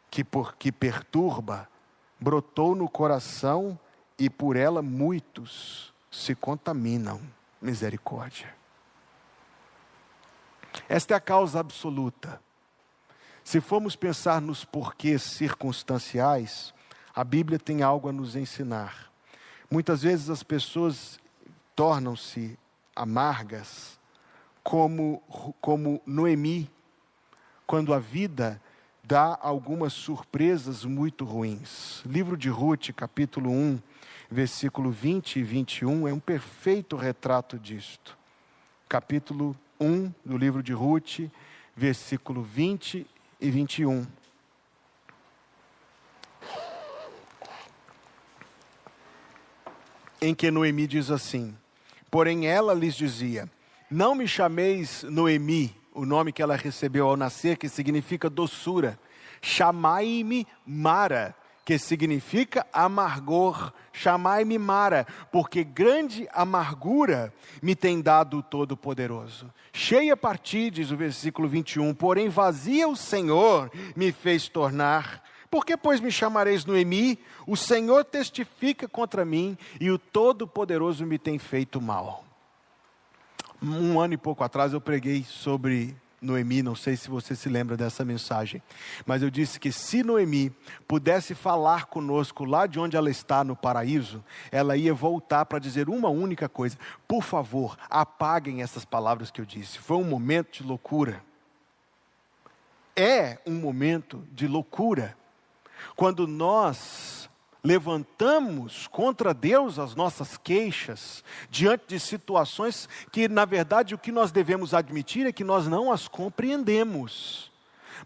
que, 0.09 0.23
por, 0.23 0.55
que 0.55 0.71
perturba 0.71 1.67
brotou 2.19 2.75
no 2.75 2.89
coração 2.89 3.79
e 4.17 4.29
por 4.29 4.55
ela 4.55 4.81
muitos 4.81 5.93
se 6.11 6.35
contaminam. 6.35 7.21
Misericórdia. 7.61 8.55
Esta 10.87 11.13
é 11.13 11.17
a 11.17 11.19
causa 11.19 11.59
absoluta. 11.59 12.41
Se 13.43 13.59
formos 13.59 13.95
pensar 13.97 14.39
nos 14.39 14.63
porquês 14.63 15.21
circunstanciais, 15.23 16.73
a 17.13 17.23
Bíblia 17.23 17.59
tem 17.59 17.81
algo 17.81 18.07
a 18.07 18.13
nos 18.13 18.35
ensinar. 18.35 19.11
Muitas 19.69 20.03
vezes 20.03 20.29
as 20.29 20.41
pessoas 20.41 21.19
tornam-se 21.75 22.57
amargas, 22.95 23.99
como, 24.63 25.21
como 25.59 26.01
Noemi, 26.05 26.69
quando 27.69 27.93
a 27.93 27.99
vida 27.99 28.59
dá 29.03 29.37
algumas 29.39 29.93
surpresas 29.93 30.83
muito 30.83 31.23
ruins. 31.23 32.01
Livro 32.03 32.35
de 32.35 32.49
Ruth, 32.49 32.89
capítulo 32.95 33.51
1, 33.51 33.79
versículo 34.27 34.89
20 34.89 35.37
e 35.37 35.43
21 35.43 36.07
é 36.07 36.11
um 36.11 36.19
perfeito 36.19 36.95
retrato 36.95 37.59
disto. 37.59 38.17
Capítulo 38.87 39.55
1 39.79 40.11
do 40.25 40.35
livro 40.35 40.63
de 40.63 40.73
Ruth, 40.73 41.29
versículo 41.75 42.41
20 42.41 43.05
e 43.39 43.51
21. 43.51 44.07
Em 50.19 50.33
que 50.33 50.49
Noemi 50.49 50.87
diz 50.87 51.11
assim: 51.11 51.55
Porém 52.09 52.47
ela 52.47 52.73
lhes 52.73 52.95
dizia: 52.95 53.47
Não 53.91 54.15
me 54.15 54.27
chameis 54.27 55.03
Noemi, 55.03 55.78
o 55.93 56.05
nome 56.05 56.31
que 56.31 56.41
ela 56.41 56.55
recebeu 56.55 57.07
ao 57.07 57.17
nascer, 57.17 57.57
que 57.57 57.69
significa 57.69 58.29
doçura. 58.29 58.99
Chamai-me 59.41 60.45
Mara, 60.65 61.35
que 61.65 61.77
significa 61.77 62.65
amargor. 62.73 63.71
Chamai-me 63.91 64.57
Mara, 64.57 65.05
porque 65.31 65.63
grande 65.63 66.27
amargura 66.33 67.33
me 67.61 67.75
tem 67.75 68.01
dado 68.01 68.37
o 68.37 68.43
Todo-Poderoso. 68.43 69.51
Cheia 69.71 70.17
partir, 70.17 70.71
diz 70.71 70.91
o 70.91 70.97
versículo 70.97 71.47
21, 71.47 71.93
porém 71.93 72.29
vazia 72.29 72.87
o 72.87 72.95
Senhor 72.95 73.71
me 73.95 74.11
fez 74.11 74.47
tornar. 74.47 75.23
Por 75.49 75.65
que, 75.65 75.75
pois, 75.75 75.99
me 75.99 76.11
chamareis 76.11 76.63
Noemi? 76.63 77.19
O 77.47 77.57
Senhor 77.57 78.05
testifica 78.05 78.87
contra 78.87 79.25
mim 79.25 79.57
e 79.79 79.89
o 79.89 79.97
Todo-Poderoso 79.97 81.05
me 81.05 81.17
tem 81.17 81.39
feito 81.39 81.81
mal. 81.81 82.28
Um 83.61 83.99
ano 83.99 84.13
e 84.13 84.17
pouco 84.17 84.43
atrás 84.43 84.73
eu 84.73 84.79
preguei 84.79 85.23
sobre 85.23 85.95
Noemi, 86.21 86.61
não 86.61 86.75
sei 86.75 86.95
se 86.95 87.09
você 87.09 87.35
se 87.35 87.47
lembra 87.47 87.77
dessa 87.77 88.03
mensagem, 88.03 88.61
mas 89.05 89.21
eu 89.21 89.29
disse 89.29 89.59
que 89.59 89.71
se 89.71 90.03
Noemi 90.03 90.53
pudesse 90.87 91.33
falar 91.33 91.85
conosco 91.85 92.43
lá 92.43 92.67
de 92.67 92.79
onde 92.79 92.97
ela 92.97 93.09
está 93.09 93.43
no 93.43 93.55
paraíso, 93.55 94.23
ela 94.51 94.75
ia 94.75 94.93
voltar 94.93 95.45
para 95.45 95.59
dizer 95.59 95.89
uma 95.89 96.09
única 96.09 96.49
coisa: 96.49 96.77
por 97.07 97.23
favor, 97.23 97.77
apaguem 97.89 98.61
essas 98.61 98.85
palavras 98.85 99.31
que 99.31 99.39
eu 99.39 99.45
disse. 99.45 99.79
Foi 99.79 99.97
um 99.97 100.03
momento 100.03 100.61
de 100.61 100.63
loucura. 100.63 101.23
É 102.95 103.39
um 103.45 103.55
momento 103.55 104.27
de 104.33 104.47
loucura. 104.47 105.17
Quando 105.95 106.27
nós 106.27 107.28
levantamos 107.63 108.87
contra 108.87 109.33
Deus 109.33 109.77
as 109.77 109.95
nossas 109.95 110.37
queixas 110.37 111.23
diante 111.49 111.85
de 111.87 111.99
situações 111.99 112.87
que, 113.11 113.27
na 113.27 113.45
verdade, 113.45 113.93
o 113.93 113.97
que 113.97 114.11
nós 114.11 114.31
devemos 114.31 114.73
admitir 114.73 115.25
é 115.25 115.31
que 115.31 115.43
nós 115.43 115.67
não 115.67 115.91
as 115.91 116.07
compreendemos. 116.07 117.51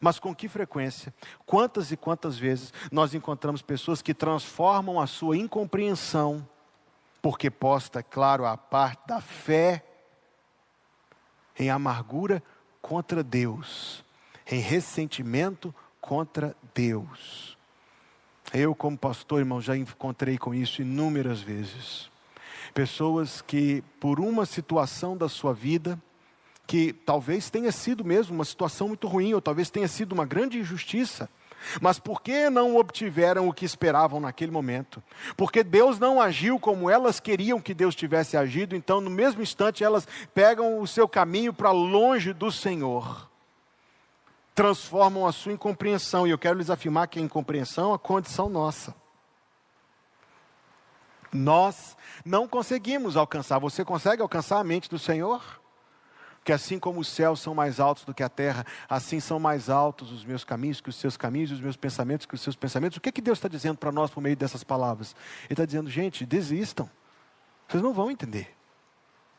Mas 0.02 0.18
com 0.18 0.34
que 0.34 0.48
frequência, 0.48 1.14
quantas 1.46 1.92
e 1.92 1.98
quantas 1.98 2.38
vezes 2.38 2.74
nós 2.92 3.14
encontramos 3.14 3.62
pessoas 3.62 4.02
que 4.02 4.14
transformam 4.14 5.00
a 5.00 5.06
sua 5.06 5.38
incompreensão, 5.38 6.48
porque 7.22 7.50
posta, 7.50 8.02
claro, 8.02 8.46
a 8.46 8.58
parte 8.58 9.08
da 9.08 9.22
fé, 9.22 9.86
em 11.58 11.70
amargura 11.70 12.42
contra 12.82 13.24
Deus, 13.24 14.04
em 14.50 14.60
ressentimento 14.60 15.74
contra 16.02 16.56
Deus. 16.74 17.58
Eu, 18.54 18.76
como 18.76 18.96
pastor, 18.96 19.40
irmão, 19.40 19.60
já 19.60 19.76
encontrei 19.76 20.38
com 20.38 20.54
isso 20.54 20.84
inúmeras 20.84 21.42
vezes. 21.42 22.08
Pessoas 22.72 23.42
que, 23.42 23.84
por 24.00 24.20
uma 24.20 24.46
situação 24.46 25.18
da 25.18 25.28
sua 25.28 25.52
vida, 25.56 26.00
que 26.68 26.94
talvez 26.94 27.50
tenha 27.50 27.72
sido 27.72 28.06
mesmo 28.06 28.36
uma 28.36 28.46
situação 28.46 28.90
muito 28.90 29.08
ruim, 29.08 29.34
ou 29.34 29.42
talvez 29.42 29.72
tenha 29.72 29.88
sido 29.88 30.12
uma 30.12 30.24
grande 30.24 30.60
injustiça, 30.60 31.28
mas 31.82 31.98
porque 31.98 32.48
não 32.48 32.76
obtiveram 32.76 33.48
o 33.48 33.54
que 33.54 33.66
esperavam 33.66 34.20
naquele 34.20 34.52
momento? 34.52 35.02
Porque 35.36 35.64
Deus 35.64 35.98
não 35.98 36.22
agiu 36.22 36.60
como 36.60 36.92
elas 36.92 37.20
queriam 37.20 37.60
que 37.60 37.74
Deus 37.74 37.96
tivesse 37.96 38.38
agido, 38.38 38.76
então 38.76 39.02
no 39.02 39.10
mesmo 39.10 39.42
instante 39.42 39.84
elas 39.84 40.08
pegam 40.32 40.80
o 40.80 40.86
seu 40.86 41.08
caminho 41.08 41.54
para 41.54 41.72
longe 41.72 42.34
do 42.34 42.52
Senhor 42.52 43.33
transformam 44.54 45.26
a 45.26 45.32
sua 45.32 45.54
incompreensão. 45.54 46.28
E 46.28 46.32
eu 46.32 46.38
quero 46.38 46.58
lhes 46.58 46.70
afirmar 46.70 47.08
que 47.08 47.20
a 47.20 47.22
incompreensão 47.22 47.92
é 47.92 47.96
a 47.96 48.00
condição 48.00 48.50
nossa. 48.50 48.96
Nós 51.32 51.98
não 52.24 52.48
conseguimos 52.48 53.18
alcançar. 53.18 53.60
Você 53.60 53.84
consegue 53.84 54.22
alcançar 54.22 54.60
a 54.60 54.64
mente 54.64 54.90
do 54.90 55.00
Senhor? 55.00 55.42
que 56.44 56.52
assim 56.52 56.78
como 56.78 57.00
os 57.00 57.08
céus 57.08 57.40
são 57.40 57.56
mais 57.56 57.80
altos 57.80 58.04
do 58.04 58.14
que 58.14 58.22
a 58.22 58.30
terra, 58.30 58.66
assim 58.90 59.20
são 59.20 59.40
mais 59.40 59.70
altos 59.70 60.12
os 60.12 60.26
meus 60.26 60.44
caminhos 60.44 60.82
que 60.82 60.90
os 60.90 60.96
seus 60.98 61.16
caminhos, 61.16 61.52
os 61.52 61.62
meus 61.62 61.78
pensamentos 61.78 62.26
que 62.26 62.36
os 62.36 62.42
seus 62.42 62.56
pensamentos. 62.56 62.98
O 62.98 63.02
que, 63.02 63.10
é 63.10 63.12
que 63.12 63.22
Deus 63.22 63.38
está 63.38 63.48
dizendo 63.48 63.78
para 63.78 63.92
nós 63.92 64.12
por 64.12 64.22
meio 64.22 64.36
dessas 64.36 64.64
palavras? 64.64 65.16
Ele 65.46 65.54
está 65.54 65.66
dizendo, 65.66 65.90
gente, 65.90 66.26
desistam. 66.26 66.90
Vocês 67.68 67.82
não 67.82 67.94
vão 67.94 68.12
entender. 68.12 68.54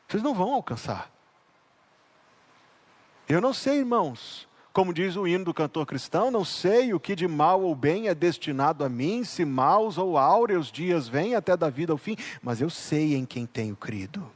Vocês 0.08 0.22
não 0.22 0.34
vão 0.34 0.54
alcançar. 0.54 1.10
Eu 3.28 3.40
não 3.40 3.52
sei, 3.52 3.78
irmãos, 3.78 4.48
como 4.74 4.92
diz 4.92 5.14
o 5.14 5.24
hino 5.24 5.44
do 5.44 5.54
cantor 5.54 5.86
cristão, 5.86 6.32
não 6.32 6.44
sei 6.44 6.92
o 6.92 6.98
que 6.98 7.14
de 7.14 7.28
mal 7.28 7.62
ou 7.62 7.76
bem 7.76 8.08
é 8.08 8.14
destinado 8.14 8.82
a 8.82 8.88
mim, 8.88 9.22
se 9.22 9.44
maus 9.44 9.96
ou 9.96 10.18
áureos 10.18 10.72
dias 10.72 11.06
vêm 11.06 11.36
até 11.36 11.56
da 11.56 11.70
vida 11.70 11.92
ao 11.92 11.96
fim, 11.96 12.16
mas 12.42 12.60
eu 12.60 12.68
sei 12.68 13.14
em 13.14 13.24
quem 13.24 13.46
tenho 13.46 13.76
crido. 13.76 14.28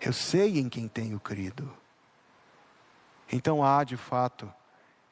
Eu 0.00 0.14
sei 0.14 0.58
em 0.58 0.66
quem 0.70 0.88
tenho 0.88 1.20
crido. 1.20 1.70
Então 3.30 3.62
há, 3.62 3.84
de 3.84 3.98
fato, 3.98 4.50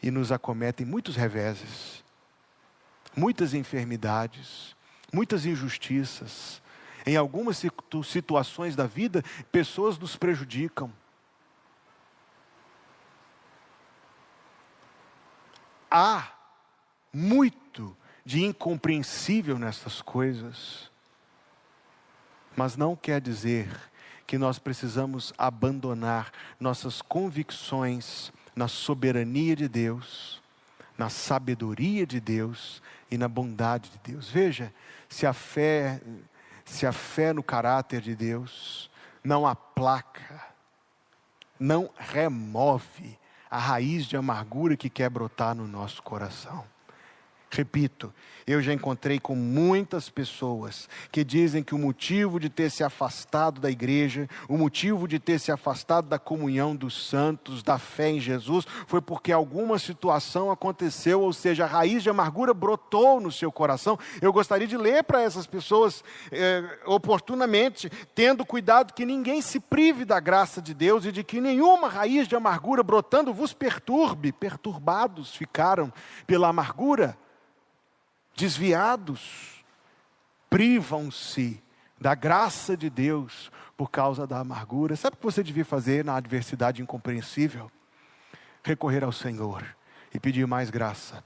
e 0.02 0.10
nos 0.10 0.32
acometem 0.32 0.86
muitos 0.86 1.14
reveses, 1.14 2.02
muitas 3.14 3.52
enfermidades, 3.52 4.74
muitas 5.12 5.44
injustiças. 5.44 6.62
Em 7.04 7.18
algumas 7.18 7.62
situações 8.02 8.74
da 8.74 8.86
vida, 8.86 9.22
pessoas 9.52 9.98
nos 9.98 10.16
prejudicam. 10.16 10.90
Há 15.90 16.30
muito 17.12 17.96
de 18.24 18.44
incompreensível 18.44 19.58
nessas 19.58 20.00
coisas, 20.00 20.90
mas 22.56 22.76
não 22.76 22.94
quer 22.94 23.20
dizer 23.20 23.68
que 24.26 24.38
nós 24.38 24.58
precisamos 24.58 25.32
abandonar 25.36 26.30
nossas 26.60 27.02
convicções 27.02 28.32
na 28.54 28.68
soberania 28.68 29.56
de 29.56 29.66
Deus, 29.66 30.40
na 30.96 31.08
sabedoria 31.08 32.06
de 32.06 32.20
Deus 32.20 32.80
e 33.10 33.18
na 33.18 33.26
bondade 33.26 33.90
de 33.90 34.12
Deus. 34.12 34.28
Veja, 34.28 34.72
se 35.08 35.26
a 35.26 35.32
fé, 35.32 36.00
se 36.64 36.86
a 36.86 36.92
fé 36.92 37.32
no 37.32 37.42
caráter 37.42 38.00
de 38.00 38.14
Deus 38.14 38.88
não 39.24 39.46
aplaca, 39.46 40.44
não 41.58 41.90
remove 41.98 43.18
a 43.50 43.58
raiz 43.58 44.06
de 44.06 44.16
amargura 44.16 44.76
que 44.76 44.88
quer 44.88 45.10
brotar 45.10 45.56
no 45.56 45.66
nosso 45.66 46.00
coração. 46.02 46.64
Repito, 47.52 48.14
eu 48.46 48.62
já 48.62 48.72
encontrei 48.72 49.18
com 49.18 49.34
muitas 49.34 50.08
pessoas 50.08 50.88
que 51.10 51.24
dizem 51.24 51.64
que 51.64 51.74
o 51.74 51.78
motivo 51.78 52.38
de 52.38 52.48
ter 52.48 52.70
se 52.70 52.84
afastado 52.84 53.60
da 53.60 53.68
igreja, 53.68 54.28
o 54.48 54.56
motivo 54.56 55.08
de 55.08 55.18
ter 55.18 55.40
se 55.40 55.50
afastado 55.50 56.08
da 56.08 56.16
comunhão 56.16 56.76
dos 56.76 57.08
santos, 57.08 57.64
da 57.64 57.76
fé 57.76 58.10
em 58.10 58.20
Jesus, 58.20 58.64
foi 58.86 59.00
porque 59.00 59.32
alguma 59.32 59.80
situação 59.80 60.48
aconteceu, 60.48 61.22
ou 61.22 61.32
seja, 61.32 61.64
a 61.64 61.66
raiz 61.66 62.04
de 62.04 62.10
amargura 62.10 62.54
brotou 62.54 63.20
no 63.20 63.32
seu 63.32 63.50
coração. 63.50 63.98
Eu 64.22 64.32
gostaria 64.32 64.66
de 64.66 64.76
ler 64.76 65.02
para 65.02 65.20
essas 65.20 65.46
pessoas 65.46 66.04
eh, 66.30 66.62
oportunamente, 66.86 67.90
tendo 68.14 68.46
cuidado 68.46 68.94
que 68.94 69.04
ninguém 69.04 69.42
se 69.42 69.58
prive 69.58 70.04
da 70.04 70.20
graça 70.20 70.62
de 70.62 70.72
Deus 70.72 71.04
e 71.04 71.10
de 71.10 71.24
que 71.24 71.40
nenhuma 71.40 71.88
raiz 71.88 72.28
de 72.28 72.36
amargura 72.36 72.84
brotando 72.84 73.34
vos 73.34 73.52
perturbe. 73.52 74.30
Perturbados 74.30 75.34
ficaram 75.34 75.92
pela 76.28 76.46
amargura 76.46 77.18
desviados, 78.34 79.64
privam-se 80.48 81.62
da 82.00 82.14
graça 82.14 82.76
de 82.76 82.88
Deus 82.88 83.52
por 83.76 83.90
causa 83.90 84.26
da 84.26 84.38
amargura. 84.38 84.96
Sabe 84.96 85.14
o 85.14 85.18
que 85.18 85.24
você 85.24 85.42
devia 85.42 85.64
fazer 85.64 86.04
na 86.04 86.16
adversidade 86.16 86.82
incompreensível? 86.82 87.70
Recorrer 88.64 89.04
ao 89.04 89.12
Senhor 89.12 89.64
e 90.12 90.18
pedir 90.18 90.46
mais 90.46 90.70
graça, 90.70 91.22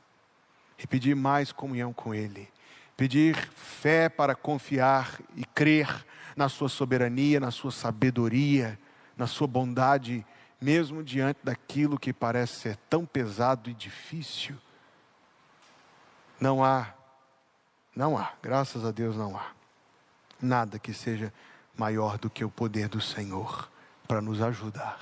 e 0.79 0.87
pedir 0.87 1.15
mais 1.15 1.53
comunhão 1.53 1.93
com 1.93 2.15
Ele, 2.15 2.49
pedir 2.97 3.37
fé 3.55 4.09
para 4.09 4.35
confiar 4.35 5.19
e 5.35 5.45
crer 5.45 6.05
na 6.37 6.49
Sua 6.49 6.69
soberania, 6.69 7.41
na 7.41 7.51
Sua 7.51 7.71
sabedoria, 7.71 8.79
na 9.17 9.27
Sua 9.27 9.47
bondade, 9.47 10.27
mesmo 10.61 11.03
diante 11.03 11.41
daquilo 11.43 11.99
que 11.99 12.13
parece 12.13 12.61
ser 12.61 12.77
tão 12.89 13.07
pesado 13.07 13.71
e 13.71 13.75
difícil. 13.75 14.57
Não 16.41 16.65
há 16.65 16.93
não 17.95 18.19
há, 18.19 18.33
graças 18.43 18.85
a 18.85 18.91
Deus 18.91 19.17
não 19.17 19.37
há. 19.37 19.47
Nada 20.41 20.79
que 20.79 20.93
seja 20.93 21.33
maior 21.77 22.19
do 22.19 22.29
que 22.29 22.45
o 22.45 22.51
poder 22.51 22.89
do 22.89 23.01
Senhor 23.01 23.71
para 24.07 24.21
nos 24.21 24.43
ajudar. 24.43 24.99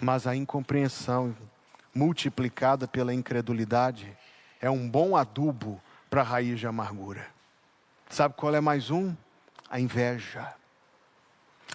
Mas 0.00 0.26
a 0.26 0.36
incompreensão 0.36 1.36
multiplicada 1.94 2.86
pela 2.86 3.12
incredulidade 3.12 4.16
é 4.60 4.70
um 4.70 4.88
bom 4.88 5.16
adubo 5.16 5.80
para 6.08 6.20
a 6.20 6.24
raiz 6.24 6.60
de 6.60 6.66
amargura. 6.66 7.26
Sabe 8.08 8.34
qual 8.34 8.54
é 8.54 8.60
mais 8.60 8.90
um? 8.90 9.14
A 9.68 9.80
inveja. 9.80 10.54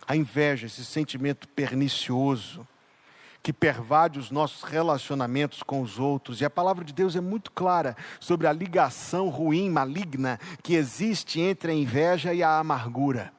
A 0.08 0.16
inveja, 0.16 0.68
esse 0.68 0.84
sentimento 0.86 1.48
pernicioso 1.48 2.68
que 3.44 3.52
pervade 3.52 4.18
os 4.18 4.32
nossos 4.32 4.64
relacionamentos 4.64 5.62
com 5.62 5.82
os 5.82 6.00
outros. 6.00 6.40
E 6.40 6.46
a 6.46 6.50
palavra 6.50 6.86
de 6.86 6.94
Deus 6.94 7.14
é 7.14 7.22
muito 7.22 7.52
clara 7.52 7.96
sobre 8.18 8.48
a 8.48 8.54
ligação 8.54 9.28
ruim, 9.28 9.70
maligna, 9.70 10.40
que 10.64 10.76
existe 10.76 11.42
entre 11.42 11.74
a 11.74 11.76
inveja 11.76 12.34
e 12.34 12.42
a 12.42 12.58
amargura. 12.58 13.34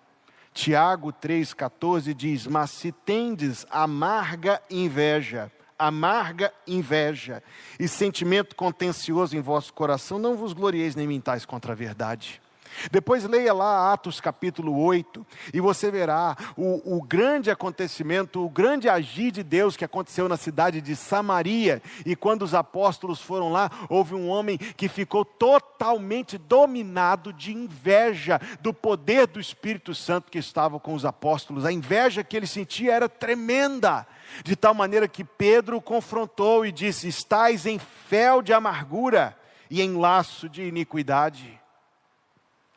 Tiago 0.52 1.10
3,14 1.10 2.12
diz: 2.12 2.46
Mas 2.46 2.70
se 2.70 2.92
tendes 2.92 3.66
amarga 3.70 4.60
inveja, 4.70 5.50
amarga 5.78 6.52
inveja 6.66 7.42
e 7.80 7.88
sentimento 7.88 8.54
contencioso 8.54 9.34
em 9.36 9.40
vosso 9.40 9.72
coração, 9.72 10.18
não 10.18 10.36
vos 10.36 10.52
glorieis 10.52 10.94
nem 10.94 11.06
mintais 11.06 11.46
contra 11.46 11.72
a 11.72 11.74
verdade. 11.76 12.43
Depois 12.90 13.24
leia 13.24 13.52
lá 13.52 13.92
Atos 13.92 14.20
capítulo 14.20 14.78
8 14.78 15.26
e 15.52 15.60
você 15.60 15.90
verá 15.90 16.36
o, 16.56 16.96
o, 16.96 17.02
grande 17.02 17.50
acontecimento, 17.50 18.44
o 18.44 18.48
grande 18.48 18.88
agir 18.88 19.30
de 19.30 19.42
Deus 19.42 19.76
que 19.76 19.84
aconteceu 19.84 20.28
na 20.28 20.36
cidade 20.36 20.80
de 20.80 20.94
Samaria. 20.96 21.82
E 22.04 22.14
quando 22.16 22.42
os 22.42 22.54
apóstolos 22.54 23.20
foram 23.20 23.50
lá, 23.50 23.70
houve 23.88 24.14
um 24.14 24.28
homem 24.28 24.58
que 24.58 24.88
ficou 24.88 25.24
totalmente 25.24 26.38
dominado 26.38 27.32
de 27.32 27.52
inveja 27.52 28.40
do 28.60 28.72
poder 28.72 29.26
do 29.26 29.40
Espírito 29.40 29.94
Santo 29.94 30.30
que 30.30 30.38
estava 30.38 30.78
com 30.80 30.94
os 30.94 31.04
apóstolos. 31.04 31.64
A 31.64 31.72
inveja 31.72 32.24
que 32.24 32.36
ele 32.36 32.46
sentia 32.46 32.94
era 32.94 33.08
tremenda. 33.08 34.06
De 34.42 34.56
tal 34.56 34.74
maneira 34.74 35.06
que 35.06 35.22
Pedro 35.22 35.76
o 35.76 35.82
confrontou 35.82 36.66
e 36.66 36.72
disse: 36.72 37.08
Estais 37.08 37.66
em 37.66 37.78
fel 37.78 38.42
de 38.42 38.52
amargura 38.52 39.36
e 39.70 39.80
em 39.80 39.96
laço 39.96 40.48
de 40.48 40.62
iniquidade. 40.62 41.60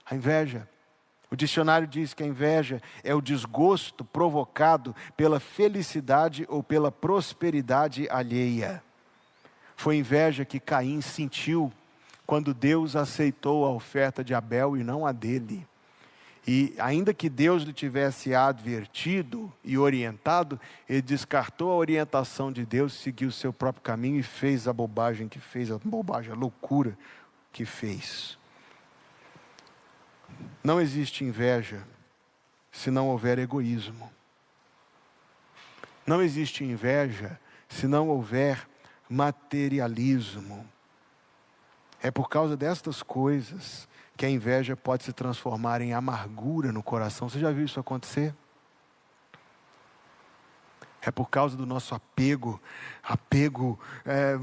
A 0.10 0.16
inveja. 0.16 0.68
O 1.30 1.36
dicionário 1.36 1.88
diz 1.88 2.14
que 2.14 2.24
a 2.24 2.28
inveja 2.28 2.82
é 3.04 3.14
o 3.14 3.22
desgosto 3.22 4.06
provocado 4.06 4.96
pela 5.18 5.40
felicidade 5.40 6.46
ou 6.50 6.64
pela 6.64 6.92
prosperidade 6.92 8.08
alheia. 8.10 8.82
Foi 9.76 9.98
inveja 9.98 10.46
que 10.46 10.60
Caim 10.60 11.02
sentiu 11.02 11.72
quando 12.26 12.54
Deus 12.54 12.96
aceitou 12.96 13.66
a 13.66 13.70
oferta 13.70 14.24
de 14.24 14.34
Abel 14.34 14.78
e 14.78 14.84
não 14.84 15.06
a 15.06 15.12
dele. 15.12 15.68
E 16.48 16.74
ainda 16.80 17.14
que 17.14 17.28
Deus 17.30 17.64
lhe 17.64 17.74
tivesse 17.74 18.34
advertido 18.34 19.52
e 19.66 19.78
orientado, 19.78 20.58
ele 20.88 21.02
descartou 21.02 21.72
a 21.72 21.76
orientação 21.76 22.54
de 22.54 22.66
Deus, 22.66 22.94
seguiu 22.94 23.28
o 23.28 23.34
seu 23.34 23.52
próprio 23.52 23.84
caminho 23.84 24.18
e 24.18 24.24
fez 24.24 24.66
a 24.66 24.72
bobagem 24.72 25.28
que 25.28 25.42
fez, 25.42 25.70
a 25.70 25.78
bobagem, 25.78 26.32
a 26.32 26.36
loucura 26.36 26.98
que 27.52 27.66
fez. 27.66 28.37
Não 30.64 30.82
existe 30.82 31.24
inveja 31.24 31.86
se 32.72 32.92
não 32.92 33.10
houver 33.10 33.40
egoísmo. 33.40 34.12
Não 36.06 36.22
existe 36.22 36.64
inveja 36.64 37.40
se 37.68 37.88
não 37.88 38.10
houver 38.10 38.68
materialismo. 39.10 40.66
É 42.02 42.12
por 42.12 42.30
causa 42.30 42.56
destas 42.56 43.02
coisas 43.02 43.88
que 44.16 44.26
a 44.26 44.30
inveja 44.30 44.76
pode 44.76 45.04
se 45.04 45.14
transformar 45.14 45.82
em 45.82 45.94
amargura 45.94 46.72
no 46.72 46.82
coração. 46.82 47.30
Você 47.30 47.40
já 47.40 47.52
viu 47.52 47.66
isso 47.66 47.80
acontecer? 47.80 48.34
É 51.02 51.12
por 51.12 51.30
causa 51.30 51.56
do 51.56 51.66
nosso 51.66 51.96
apego, 51.96 52.62
apego 53.02 53.80
é, 54.06 54.36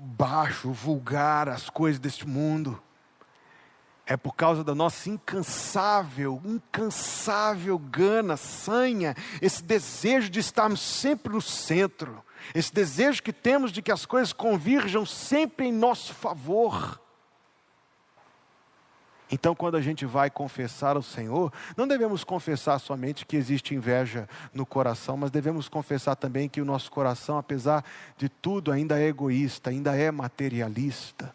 baixo, 0.00 0.72
vulgar 0.72 1.48
às 1.48 1.70
coisas 1.70 2.00
deste 2.00 2.26
mundo. 2.26 2.82
É 4.04 4.16
por 4.16 4.34
causa 4.34 4.64
da 4.64 4.74
nossa 4.74 5.08
incansável, 5.08 6.40
incansável 6.44 7.78
gana, 7.78 8.36
sanha, 8.36 9.14
esse 9.40 9.62
desejo 9.62 10.28
de 10.28 10.40
estarmos 10.40 10.80
sempre 10.80 11.32
no 11.32 11.40
centro, 11.40 12.22
esse 12.52 12.74
desejo 12.74 13.22
que 13.22 13.32
temos 13.32 13.70
de 13.70 13.80
que 13.80 13.92
as 13.92 14.04
coisas 14.04 14.32
convirjam 14.32 15.06
sempre 15.06 15.66
em 15.66 15.72
nosso 15.72 16.12
favor. 16.14 17.00
Então, 19.30 19.54
quando 19.54 19.76
a 19.76 19.80
gente 19.80 20.04
vai 20.04 20.28
confessar 20.28 20.94
ao 20.94 21.02
Senhor, 21.02 21.50
não 21.74 21.88
devemos 21.88 22.22
confessar 22.22 22.78
somente 22.78 23.24
que 23.24 23.34
existe 23.34 23.74
inveja 23.74 24.28
no 24.52 24.66
coração, 24.66 25.16
mas 25.16 25.30
devemos 25.30 25.70
confessar 25.70 26.16
também 26.16 26.50
que 26.50 26.60
o 26.60 26.66
nosso 26.66 26.90
coração, 26.90 27.38
apesar 27.38 27.82
de 28.18 28.28
tudo, 28.28 28.70
ainda 28.70 29.00
é 29.00 29.06
egoísta, 29.06 29.70
ainda 29.70 29.96
é 29.96 30.10
materialista. 30.10 31.34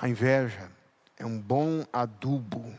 A 0.00 0.08
inveja 0.08 0.70
é 1.16 1.26
um 1.26 1.40
bom 1.40 1.84
adubo 1.92 2.72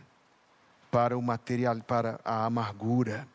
para 0.89 1.17
o 1.17 1.21
material, 1.21 1.75
para 1.82 2.17
a 2.23 2.45
amargura, 2.45 3.27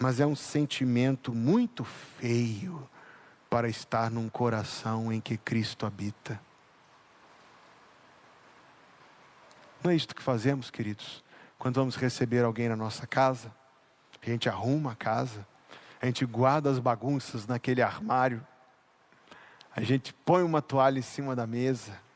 mas 0.00 0.20
é 0.20 0.26
um 0.26 0.36
sentimento 0.36 1.34
muito 1.34 1.82
feio 1.82 2.88
para 3.50 3.68
estar 3.68 4.12
num 4.12 4.28
coração 4.28 5.12
em 5.12 5.20
que 5.20 5.36
Cristo 5.36 5.86
habita. 5.86 6.40
Não 9.82 9.90
é 9.90 9.96
isto 9.96 10.14
que 10.14 10.22
fazemos, 10.22 10.70
queridos, 10.70 11.24
quando 11.58 11.76
vamos 11.76 11.96
receber 11.96 12.44
alguém 12.44 12.68
na 12.68 12.76
nossa 12.76 13.08
casa? 13.08 13.52
A 14.22 14.30
gente 14.30 14.48
arruma 14.48 14.92
a 14.92 14.96
casa, 14.96 15.44
a 16.00 16.06
gente 16.06 16.24
guarda 16.24 16.70
as 16.70 16.78
bagunças 16.78 17.44
naquele 17.44 17.82
armário, 17.82 18.46
a 19.74 19.80
gente 19.80 20.12
põe 20.12 20.44
uma 20.44 20.62
toalha 20.62 21.00
em 21.00 21.02
cima 21.02 21.34
da 21.34 21.46
mesa, 21.46 22.06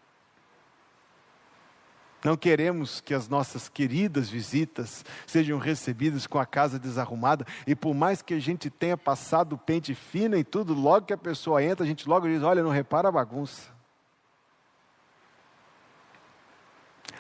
não 2.25 2.37
queremos 2.37 3.01
que 3.01 3.15
as 3.15 3.29
nossas 3.29 3.69
queridas 3.69 4.29
visitas 4.29 5.05
sejam 5.27 5.59
recebidas 5.59 6.27
com 6.27 6.39
a 6.39 6.47
casa 6.47 6.79
desarrumada, 6.79 7.45
e 7.67 7.75
por 7.75 7.95
mais 7.95 8.23
que 8.23 8.35
a 8.35 8.41
gente 8.41 8.71
tenha 8.71 8.97
passado 8.97 9.59
pente 9.59 9.95
fino 9.95 10.37
e 10.37 10.45
tudo, 10.45 10.73
logo 10.73 11.07
que 11.07 11.13
a 11.13 11.19
pessoa 11.19 11.63
entra, 11.63 11.85
a 11.85 11.89
gente 11.89 12.09
logo 12.09 12.29
diz: 12.29 12.43
Olha, 12.43 12.63
não 12.63 12.71
repara 12.71 13.09
a 13.09 13.13
bagunça. 13.13 13.73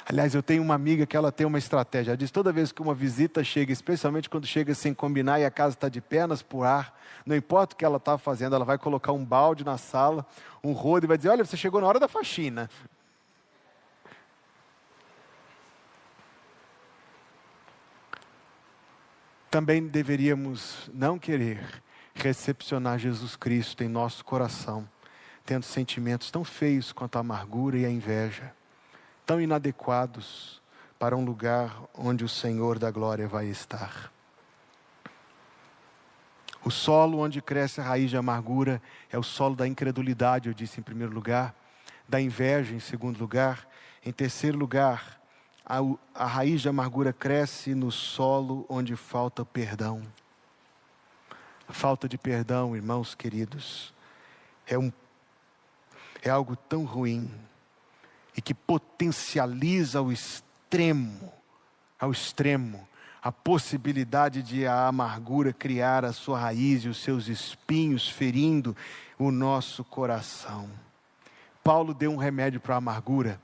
Aliás, 0.05 0.35
eu 0.35 0.43
tenho 0.43 0.62
uma 0.62 0.75
amiga 0.75 1.07
que 1.07 1.17
ela 1.17 1.33
tem 1.33 1.47
uma 1.47 1.59
estratégia. 1.59 2.11
Ela 2.11 2.17
diz: 2.17 2.31
toda 2.31 2.53
vez 2.53 2.71
que 2.71 2.83
uma 2.83 2.95
visita 2.95 3.43
chega, 3.43 3.73
especialmente 3.73 4.29
quando 4.29 4.47
chega 4.47 4.75
sem 4.75 4.93
combinar 4.93 5.41
e 5.41 5.45
a 5.45 5.51
casa 5.51 5.75
está 5.75 5.88
de 5.88 6.01
pernas 6.01 6.43
por 6.43 6.65
ar, 6.65 6.99
não 7.25 7.35
importa 7.35 7.75
o 7.75 7.77
que 7.77 7.85
ela 7.85 7.97
está 7.97 8.19
fazendo, 8.19 8.55
ela 8.55 8.65
vai 8.65 8.79
colocar 8.79 9.12
um 9.12 9.25
balde 9.25 9.65
na 9.65 9.79
sala, 9.79 10.27
um 10.62 10.73
rodo 10.73 11.07
e 11.07 11.09
vai 11.09 11.17
dizer: 11.17 11.31
Olha, 11.31 11.45
você 11.45 11.57
chegou 11.57 11.81
na 11.81 11.87
hora 11.87 12.01
da 12.01 12.09
faxina. 12.09 12.69
Também 19.53 19.87
deveríamos 19.87 20.91
não 20.95 21.19
querer 21.19 21.61
recepcionar 22.15 22.99
Jesus 22.99 23.37
Cristo 23.37 23.85
em 23.85 23.88
nosso 23.88 24.25
coração, 24.25 24.88
tendo 25.45 25.62
sentimentos 25.65 26.31
tão 26.31 26.43
feios 26.43 26.91
quanto 26.91 27.17
a 27.17 27.21
amargura 27.21 27.77
e 27.77 27.85
a 27.85 27.91
inveja, 27.91 28.51
tão 29.27 29.38
inadequados 29.38 30.62
para 30.99 31.15
um 31.15 31.23
lugar 31.23 31.83
onde 31.93 32.25
o 32.25 32.29
Senhor 32.31 32.79
da 32.79 32.91
glória 32.91 33.29
vai 33.29 33.45
estar. 33.45 34.11
O 36.65 36.71
solo 36.71 37.19
onde 37.19 37.43
cresce 37.43 37.79
a 37.79 37.85
raiz 37.85 38.09
de 38.09 38.17
amargura 38.17 38.81
é 39.11 39.19
o 39.19 39.23
solo 39.23 39.55
da 39.55 39.69
incredulidade, 39.69 40.49
eu 40.49 40.55
disse 40.55 40.81
em 40.81 40.83
primeiro 40.83 41.12
lugar, 41.12 41.55
da 42.09 42.19
inveja 42.19 42.75
em 42.75 42.81
segundo 42.81 43.19
lugar, 43.19 43.69
em 44.03 44.12
terceiro 44.12 44.57
lugar, 44.57 45.21
a, 45.64 45.79
a 46.14 46.27
raiz 46.27 46.61
de 46.61 46.68
amargura 46.68 47.12
cresce 47.12 47.75
no 47.75 47.90
solo 47.90 48.66
onde 48.68 48.96
falta 48.96 49.44
perdão. 49.44 50.03
A 51.68 51.72
falta 51.72 52.09
de 52.09 52.18
perdão, 52.18 52.77
irmãos 52.77 53.14
queridos, 53.14 53.94
é, 54.66 54.77
um, 54.77 54.92
é 56.22 56.29
algo 56.29 56.57
tão 56.57 56.85
ruim 56.85 57.31
e 58.37 58.42
que 58.42 58.55
potencializa 58.55 59.98
ao 59.98 60.11
extremo, 60.11 61.33
ao 61.98 62.11
extremo, 62.11 62.87
a 63.22 63.31
possibilidade 63.31 64.42
de 64.42 64.66
a 64.66 64.88
amargura 64.88 65.53
criar 65.53 66.05
a 66.05 66.12
sua 66.12 66.38
raiz 66.38 66.85
e 66.85 66.88
os 66.88 66.98
seus 66.98 67.29
espinhos, 67.29 68.09
ferindo 68.09 68.77
o 69.16 69.31
nosso 69.31 69.85
coração. 69.85 70.68
Paulo 71.62 71.94
deu 71.94 72.11
um 72.11 72.16
remédio 72.16 72.61
para 72.61 72.75
a 72.75 72.79
amargura 72.79 73.40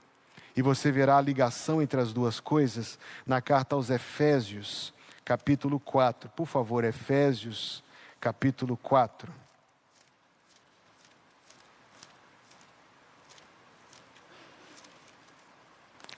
e 0.59 0.63
você 0.63 0.91
verá 0.91 1.19
a 1.19 1.21
ligação 1.21 1.81
entre 1.81 2.01
as 2.01 2.13
duas 2.13 2.41
coisas 2.41 2.99
na 3.25 3.41
carta 3.41 3.77
aos 3.77 3.91
Efésios, 3.91 4.93
capítulo 5.25 5.79
4. 5.79 6.29
Por 6.31 6.49
favor, 6.49 6.83
Efésios, 6.83 7.81
capítulo 8.21 8.77
4. 8.77 9.33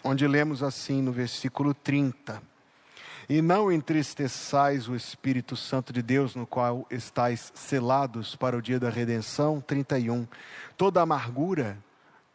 Onde 0.02 0.26
lemos 0.26 0.62
assim 0.62 1.02
no 1.02 1.12
versículo 1.12 1.74
30. 1.74 2.42
E 3.28 3.42
não 3.42 3.70
entristeçais 3.70 4.88
o 4.88 4.96
Espírito 4.96 5.54
Santo 5.54 5.92
de 5.92 6.00
Deus, 6.00 6.34
no 6.34 6.46
qual 6.46 6.86
estáis 6.90 7.52
selados 7.54 8.34
para 8.36 8.56
o 8.56 8.62
dia 8.62 8.80
da 8.80 8.88
redenção. 8.88 9.60
31. 9.60 10.26
Toda 10.78 11.02
amargura, 11.02 11.76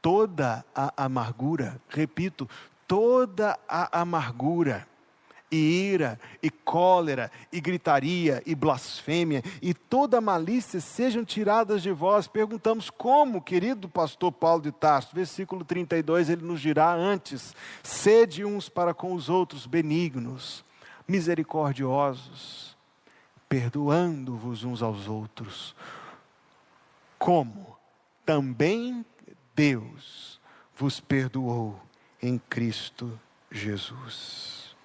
toda 0.06 0.64
a 0.76 1.06
amargura, 1.06 1.82
repito, 1.90 2.48
toda 2.88 3.58
a 3.68 4.02
amargura, 4.02 4.88
e 5.52 5.58
ira, 5.58 6.20
e 6.44 6.52
cólera, 6.52 7.32
e 7.52 7.60
gritaria, 7.60 8.40
e 8.46 8.54
blasfêmia, 8.54 9.42
e 9.64 9.74
toda 9.74 10.22
malícia 10.22 10.80
sejam 10.80 11.26
tiradas 11.26 11.82
de 11.82 11.92
vós. 11.92 12.28
Perguntamos 12.28 12.92
como, 12.92 13.42
querido 13.42 13.90
pastor 13.90 14.32
Paulo 14.32 14.62
de 14.62 14.72
Tarso, 14.72 15.10
versículo 15.12 15.66
32, 15.66 16.30
ele 16.30 16.46
nos 16.46 16.62
dirá 16.62 16.94
antes: 16.94 17.56
sede 17.82 18.46
uns 18.46 18.70
para 18.70 18.94
com 18.94 19.12
os 19.12 19.28
outros 19.28 19.66
benignos, 19.66 20.64
misericordiosos, 21.08 22.78
perdoando-vos 23.50 24.64
uns 24.64 24.84
aos 24.84 25.08
outros, 25.08 25.76
como 27.18 27.76
também 28.24 29.04
Deus 29.56 30.40
vos 30.76 31.00
perdoou 31.00 31.82
em 32.22 32.38
Cristo 32.38 33.18
Jesus. 33.50 34.76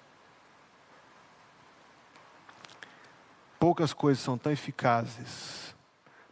Poucas 3.59 3.93
coisas 3.93 4.23
são 4.23 4.37
tão 4.37 4.51
eficazes 4.51 5.75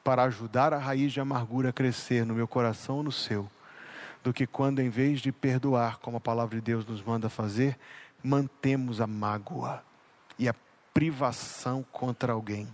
para 0.04 0.23
ajudar 0.23 0.73
a 0.73 0.78
raiz 0.78 1.12
de 1.12 1.19
amargura 1.19 1.69
a 1.69 1.73
crescer 1.73 2.25
no 2.25 2.34
meu 2.34 2.47
coração 2.47 2.97
ou 2.97 3.04
no 3.04 3.12
seu, 3.12 3.49
do 4.23 4.34
que 4.34 4.47
quando, 4.47 4.80
em 4.80 4.89
vez 4.89 5.19
de 5.19 5.32
perdoar, 5.32 5.97
como 5.97 6.17
a 6.17 6.21
palavra 6.21 6.56
de 6.56 6.62
Deus 6.62 6.86
nos 6.86 7.04
manda 7.04 7.30
fazer, 7.30 7.78
mantemos 8.23 9.02
a 9.02 9.06
mágoa 9.06 9.84
e 10.39 10.47
a 10.47 10.56
privação 10.93 11.86
contra 11.91 12.34
alguém. 12.34 12.67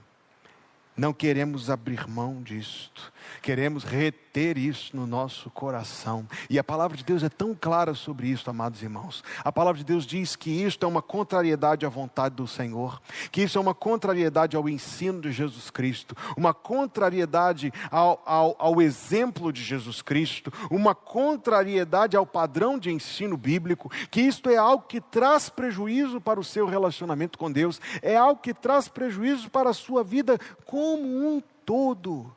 Não 0.98 1.12
queremos 1.12 1.70
abrir 1.70 2.08
mão 2.08 2.42
disto, 2.42 3.12
queremos 3.42 3.84
reter 3.84 4.58
isso 4.58 4.96
no 4.96 5.06
nosso 5.06 5.50
coração. 5.50 6.26
E 6.50 6.58
a 6.58 6.64
palavra 6.64 6.96
de 6.96 7.04
Deus 7.04 7.22
é 7.22 7.28
tão 7.28 7.54
clara 7.54 7.94
sobre 7.94 8.28
isso, 8.28 8.50
amados 8.50 8.82
irmãos. 8.82 9.22
A 9.44 9.52
palavra 9.52 9.80
de 9.80 9.84
Deus 9.84 10.06
diz 10.06 10.38
que 10.38 10.50
isto 10.50 10.86
é 10.86 10.88
uma 10.88 11.02
contrariedade 11.02 11.86
à 11.86 11.90
vontade 11.90 12.36
do 12.36 12.48
Senhor, 12.48 13.02
que 13.30 13.42
isso 13.42 13.58
é 13.58 13.62
uma 13.62 13.74
contrariedade 13.74 14.56
ao 14.56 14.70
ensino 14.70 15.20
de 15.20 15.34
Jesus 15.34 15.70
Cristo, 15.70 16.16
uma 16.38 16.54
contrariedade 16.54 17.74
ao, 17.92 18.22
ao, 18.26 18.56
ao 18.58 18.82
exemplo 18.82 19.52
de 19.52 19.62
Jesus 19.62 20.02
Cristo, 20.02 20.50
uma 20.72 20.96
contrariedade 20.96 22.16
ao 22.16 22.26
padrão 22.26 22.80
de 22.80 22.90
ensino 22.90 23.36
bíblico, 23.36 23.92
que 24.10 24.22
isto 24.22 24.50
é 24.50 24.56
algo 24.56 24.86
que 24.88 25.02
traz 25.02 25.50
prejuízo 25.50 26.22
para 26.22 26.40
o 26.40 26.44
seu 26.44 26.66
relacionamento 26.66 27.38
com 27.38 27.52
Deus, 27.52 27.82
é 28.02 28.16
algo 28.16 28.42
que 28.42 28.54
traz 28.54 28.88
prejuízo 28.88 29.50
para 29.50 29.72
a 29.72 29.74
sua 29.74 30.02
vida 30.02 30.40
com 30.64 30.85
como 30.86 31.28
um 31.28 31.42
todo. 31.66 32.32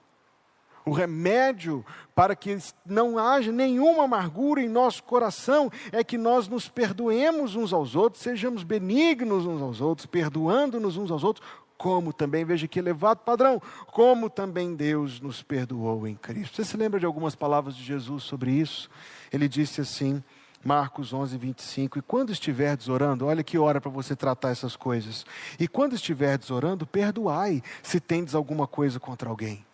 O 0.87 0.90
remédio 0.90 1.84
para 2.14 2.34
que 2.34 2.56
não 2.87 3.18
haja 3.18 3.52
nenhuma 3.52 4.04
amargura 4.04 4.62
em 4.62 4.68
nosso 4.68 5.02
coração 5.02 5.70
é 5.92 6.02
que 6.02 6.16
nós 6.16 6.48
nos 6.48 6.66
perdoemos 6.66 7.54
uns 7.54 7.74
aos 7.74 7.94
outros, 7.94 8.22
sejamos 8.22 8.62
benignos 8.62 9.44
uns 9.44 9.61
aos 9.61 9.82
outros, 9.82 10.06
perdoando-nos 10.06 10.96
uns 10.96 11.11
aos 11.11 11.22
outros, 11.22 11.46
como 11.76 12.11
também, 12.11 12.42
veja 12.42 12.66
que 12.66 12.78
elevado 12.78 13.20
padrão, 13.20 13.61
como 13.92 14.30
também 14.30 14.74
Deus 14.74 15.20
nos 15.20 15.42
perdoou 15.42 16.08
em 16.08 16.14
Cristo. 16.14 16.56
Você 16.56 16.64
se 16.64 16.76
lembra 16.76 16.98
de 16.98 17.04
algumas 17.04 17.34
palavras 17.34 17.76
de 17.76 17.84
Jesus 17.84 18.22
sobre 18.22 18.50
isso? 18.50 18.88
Ele 19.30 19.46
disse 19.46 19.82
assim: 19.82 20.24
Marcos 20.64 21.12
11, 21.12 21.37
25. 21.38 21.99
E 21.99 22.03
quando 22.03 22.33
estiverdes 22.33 22.88
orando, 22.88 23.27
olha 23.27 23.42
que 23.42 23.59
hora 23.59 23.81
para 23.81 23.90
você 23.90 24.16
tratar 24.16 24.51
essas 24.51 24.77
coisas. 24.77 25.25
E 25.59 25.68
quando 25.68 25.94
estiverdes 25.94 26.51
orando, 26.51 26.87
perdoai 26.87 27.62
se 27.83 28.01
tendes 28.01 28.35
alguma 28.35 28.66
coisa 28.66 28.99
contra 28.99 29.29
alguém, 29.29 29.64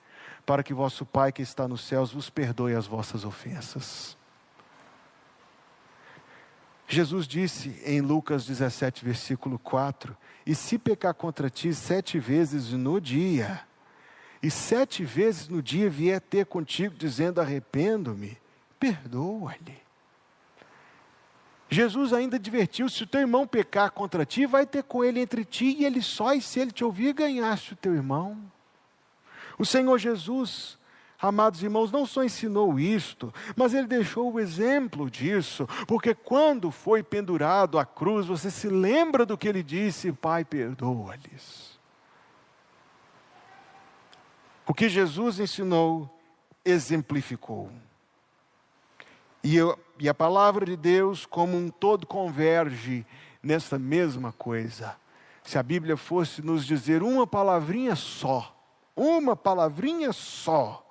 para 0.45 0.63
que 0.63 0.75
vosso 0.75 1.07
Pai 1.07 1.33
que 1.33 1.43
está 1.43 1.67
nos 1.67 1.83
céus 1.83 2.13
vos 2.13 2.29
perdoe 2.29 2.75
as 2.75 2.87
vossas 2.87 3.25
ofensas. 3.25 4.17
Jesus 6.87 7.27
disse 7.27 7.81
em 7.85 8.01
Lucas 8.01 8.45
17, 8.45 9.05
versículo 9.05 9.59
4: 9.59 10.15
E 10.45 10.55
se 10.55 10.79
pecar 10.79 11.15
contra 11.15 11.49
ti 11.49 11.73
sete 11.73 12.19
vezes 12.19 12.73
no 12.73 13.01
dia, 13.01 13.63
e 14.43 14.51
sete 14.51 15.03
vezes 15.03 15.49
no 15.49 15.63
dia 15.63 15.89
vier 15.89 16.21
ter 16.21 16.45
contigo 16.45 16.95
dizendo 16.95 17.41
arrependo-me, 17.41 18.37
perdoa-lhe. 18.79 19.84
Jesus 21.69 22.13
ainda 22.13 22.37
advertiu: 22.37 22.89
se 22.89 23.03
o 23.03 23.07
teu 23.07 23.21
irmão 23.21 23.47
pecar 23.47 23.91
contra 23.91 24.25
ti, 24.25 24.47
vai 24.47 24.67
ter 24.67 24.83
com 24.83 25.05
ele 25.05 25.21
entre 25.21 25.45
ti 25.45 25.77
e 25.79 25.85
ele 25.85 26.03
só, 26.03 26.35
e 26.35 26.41
se 26.41 26.61
ele 26.61 26.71
te 26.71 26.85
ouvir, 26.85 27.13
ganhaste 27.13 27.73
o 27.73 27.77
teu 27.77 27.95
irmão. 27.95 28.39
O 29.59 29.65
Senhor 29.65 29.99
Jesus, 29.99 30.79
amados 31.21 31.63
irmãos, 31.63 31.91
não 31.91 32.05
só 32.05 32.25
ensinou 32.25 32.79
isto, 32.79 33.33
mas 33.57 33.73
ele 33.73 33.87
deixou 33.87 34.33
o 34.33 34.41
exemplo 34.41 35.09
disso, 35.11 35.67
porque 35.87 36.15
quando 36.15 36.71
foi 36.71 37.03
pendurado 37.03 37.79
à 37.79 37.85
cruz, 37.85 38.27
você 38.27 38.51
se 38.51 38.69
lembra 38.69 39.25
do 39.25 39.39
que 39.39 39.49
ele 39.49 39.63
disse: 39.63 40.13
Pai, 40.13 40.45
perdoa-lhes. 40.45 41.79
O 44.67 44.73
que 44.73 44.89
Jesus 44.89 45.39
ensinou, 45.39 46.11
exemplificou. 46.65 47.71
E, 49.43 49.57
eu, 49.57 49.79
e 49.99 50.09
a 50.09 50.15
palavra 50.15 50.67
de 50.67 50.77
Deus, 50.77 51.25
como 51.25 51.57
um 51.57 51.71
todo, 51.71 52.07
converge 52.07 53.07
nessa 53.43 53.79
mesma 53.79 54.33
coisa. 54.33 54.97
Se 55.43 55.59
a 55.59 55.63
Bíblia 55.63 55.97
fosse 55.97 56.43
nos 56.43 56.65
dizer 56.65 57.03
uma 57.03 57.27
palavrinha 57.27 57.95
só, 57.95 58.57
uma 58.97 59.37
palavrinha 59.37 60.13
só, 60.13 60.85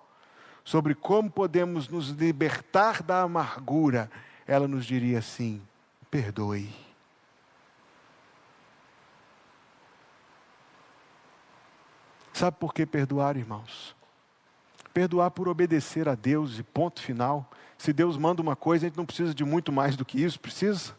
sobre 0.63 0.95
como 0.95 1.29
podemos 1.29 1.89
nos 1.89 2.09
libertar 2.09 3.03
da 3.03 3.21
amargura, 3.21 4.09
ela 4.47 4.67
nos 4.67 4.85
diria 4.85 5.19
assim: 5.19 5.61
perdoe. 6.09 6.73
Sabe 12.33 12.57
por 12.57 12.73
que 12.73 12.85
perdoar, 12.85 13.37
irmãos? 13.37 13.95
Perdoar 14.93 15.31
por 15.31 15.47
obedecer 15.47 16.09
a 16.09 16.15
Deus 16.15 16.59
e 16.59 16.63
ponto 16.63 17.01
final. 17.01 17.49
Se 17.83 17.91
Deus 17.91 18.15
manda 18.15 18.41
uma 18.41 18.55
coisa, 18.55 18.85
a 18.85 18.87
gente 18.87 18.97
não 18.97 19.05
precisa 19.05 19.35
de 19.35 19.43
muito 19.43 19.69
mais 19.69 19.97
do 19.97 20.05
que 20.05 20.23
isso, 20.23 20.39
precisa? 20.39 20.95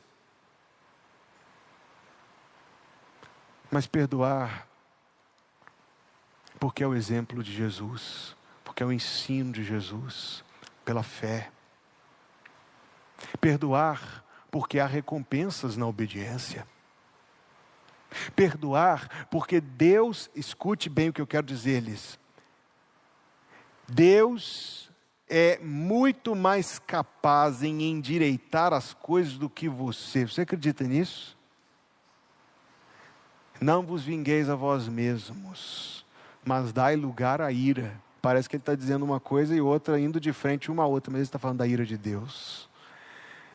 Mas 3.70 3.86
perdoar 3.86 4.68
porque 6.60 6.84
é 6.84 6.86
o 6.86 6.94
exemplo 6.94 7.42
de 7.42 7.50
Jesus, 7.50 8.36
porque 8.62 8.82
é 8.82 8.86
o 8.86 8.92
ensino 8.92 9.50
de 9.50 9.64
Jesus, 9.64 10.44
pela 10.84 11.02
fé. 11.02 11.50
Perdoar 13.40 14.22
porque 14.50 14.78
há 14.78 14.86
recompensas 14.86 15.78
na 15.78 15.86
obediência. 15.86 16.68
Perdoar, 18.36 19.26
porque 19.30 19.58
Deus, 19.58 20.28
escute 20.34 20.90
bem 20.90 21.08
o 21.08 21.14
que 21.14 21.22
eu 21.22 21.26
quero 21.26 21.46
dizer-lhes. 21.46 22.20
Deus 23.88 24.92
é 25.36 25.58
muito 25.60 26.36
mais 26.36 26.78
capaz 26.78 27.64
em 27.64 27.82
endireitar 27.82 28.72
as 28.72 28.94
coisas 28.94 29.36
do 29.36 29.50
que 29.50 29.68
você. 29.68 30.24
Você 30.24 30.42
acredita 30.42 30.84
nisso? 30.84 31.36
Não 33.60 33.82
vos 33.82 34.04
vingueis 34.04 34.48
a 34.48 34.54
vós 34.54 34.86
mesmos, 34.86 36.06
mas 36.44 36.72
dai 36.72 36.94
lugar 36.94 37.40
à 37.40 37.50
ira. 37.50 38.00
Parece 38.22 38.48
que 38.48 38.54
ele 38.54 38.62
está 38.62 38.76
dizendo 38.76 39.04
uma 39.04 39.18
coisa 39.18 39.56
e 39.56 39.60
outra, 39.60 39.98
indo 39.98 40.20
de 40.20 40.32
frente 40.32 40.70
uma 40.70 40.84
a 40.84 40.86
outra, 40.86 41.10
mas 41.10 41.18
ele 41.18 41.26
está 41.26 41.38
falando 41.38 41.58
da 41.58 41.66
ira 41.66 41.84
de 41.84 41.98
Deus. 41.98 42.70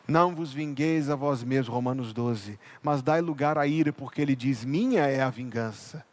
Não 0.06 0.34
vos 0.34 0.52
vingueis 0.52 1.08
a 1.08 1.16
vós 1.16 1.42
mesmos, 1.42 1.68
Romanos 1.68 2.12
12, 2.12 2.58
mas 2.82 3.00
dai 3.00 3.22
lugar 3.22 3.56
à 3.56 3.66
ira, 3.66 3.90
porque 3.90 4.20
ele 4.20 4.36
diz: 4.36 4.66
Minha 4.66 5.06
é 5.06 5.22
a 5.22 5.30
vingança, 5.30 6.04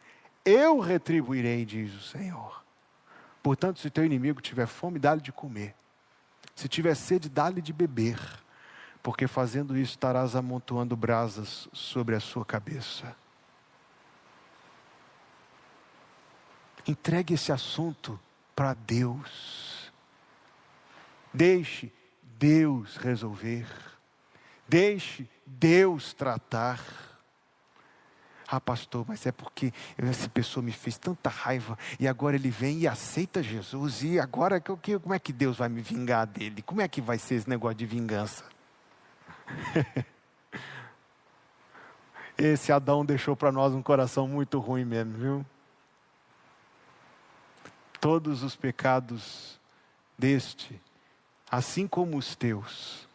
eu 0.46 0.80
retribuirei, 0.80 1.66
diz 1.66 1.94
o 1.94 2.02
Senhor. 2.02 2.67
Portanto, 3.48 3.80
se 3.80 3.90
teu 3.90 4.04
inimigo 4.04 4.42
tiver 4.42 4.68
fome, 4.68 5.00
dá-lhe 5.00 5.22
de 5.22 5.32
comer, 5.32 5.74
se 6.54 6.68
tiver 6.68 6.94
sede, 6.96 7.30
dá-lhe 7.30 7.62
de 7.62 7.72
beber, 7.72 8.20
porque 9.02 9.26
fazendo 9.26 9.78
isso 9.78 9.92
estarás 9.92 10.36
amontoando 10.36 10.98
brasas 10.98 11.70
sobre 11.72 12.14
a 12.14 12.20
sua 12.20 12.44
cabeça. 12.44 13.16
Entregue 16.86 17.36
esse 17.36 17.50
assunto 17.50 18.20
para 18.54 18.74
Deus. 18.74 19.94
Deixe 21.34 21.90
Deus 22.22 22.98
resolver. 22.98 23.66
Deixe 24.68 25.26
Deus 25.46 26.14
tratar. 26.14 26.84
Ah, 28.50 28.62
pastor, 28.62 29.04
mas 29.06 29.26
é 29.26 29.32
porque 29.32 29.74
essa 29.98 30.30
pessoa 30.30 30.64
me 30.64 30.72
fez 30.72 30.98
tanta 30.98 31.30
raiva 31.30 31.78
e 32.00 32.08
agora 32.08 32.38
ele 32.38 32.50
vem 32.50 32.80
e 32.80 32.88
aceita 32.88 33.44
Jesus. 33.44 34.04
E 34.04 34.18
agora 34.18 34.62
como 34.62 35.14
é 35.14 35.20
que 35.20 35.34
Deus 35.34 35.58
vai 35.58 35.68
me 35.68 35.82
vingar 35.82 36.26
dele? 36.26 36.62
Como 36.62 36.80
é 36.82 36.88
que 36.88 37.02
vai 37.02 37.18
ser 37.18 37.36
esse 37.36 37.50
negócio 37.50 37.78
de 37.78 37.86
vingança? 37.86 38.46
esse 42.38 42.72
Adão 42.72 43.06
deixou 43.06 43.36
para 43.36 43.52
nós 43.52 43.74
um 43.74 43.82
coração 43.82 44.28
muito 44.30 44.60
ruim 44.60 44.86
mesmo, 44.86 45.14
viu? 45.14 45.46
Todos 48.00 48.44
os 48.44 48.56
pecados 48.56 49.60
deste, 50.18 50.82
assim 51.52 51.86
como 51.86 52.18
os 52.18 52.34
teus, 52.34 53.10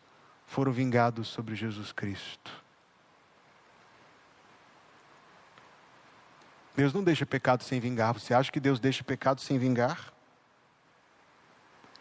foram 0.46 0.72
vingados 0.72 1.28
sobre 1.28 1.54
Jesus 1.54 1.90
Cristo. 1.90 2.61
Deus 6.74 6.92
não 6.92 7.04
deixa 7.04 7.26
pecado 7.26 7.62
sem 7.62 7.78
vingar. 7.78 8.14
Você 8.14 8.32
acha 8.32 8.50
que 8.50 8.60
Deus 8.60 8.80
deixa 8.80 9.04
pecado 9.04 9.40
sem 9.40 9.58
vingar? 9.58 10.12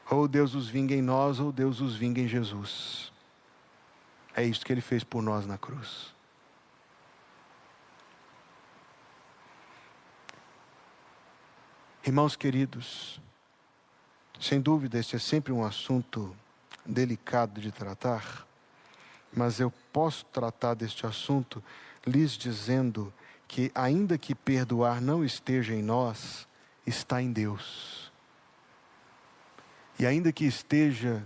Ou 0.09 0.27
Deus 0.27 0.53
os 0.55 0.67
vinga 0.67 0.93
em 0.93 1.01
nós, 1.01 1.39
ou 1.39 1.51
Deus 1.51 1.81
os 1.81 1.95
vinga 1.95 2.21
em 2.21 2.27
Jesus. 2.27 3.11
É 4.35 4.43
isso 4.43 4.65
que 4.65 4.71
ele 4.71 4.81
fez 4.81 5.03
por 5.03 5.21
nós 5.21 5.45
na 5.45 5.57
cruz. 5.57 6.13
Irmãos 12.03 12.35
queridos, 12.35 13.21
sem 14.39 14.59
dúvida, 14.59 14.97
este 14.97 15.15
é 15.15 15.19
sempre 15.19 15.53
um 15.53 15.63
assunto 15.63 16.35
delicado 16.83 17.61
de 17.61 17.71
tratar, 17.71 18.47
mas 19.31 19.59
eu 19.59 19.71
posso 19.93 20.25
tratar 20.25 20.73
deste 20.73 21.05
assunto 21.05 21.63
lhes 22.05 22.31
dizendo 22.31 23.13
que, 23.51 23.69
ainda 23.75 24.17
que 24.17 24.33
perdoar 24.33 25.01
não 25.01 25.25
esteja 25.25 25.73
em 25.73 25.83
nós, 25.83 26.47
está 26.87 27.21
em 27.21 27.33
Deus. 27.33 28.09
E 29.99 30.05
ainda 30.05 30.31
que 30.31 30.45
esteja 30.45 31.21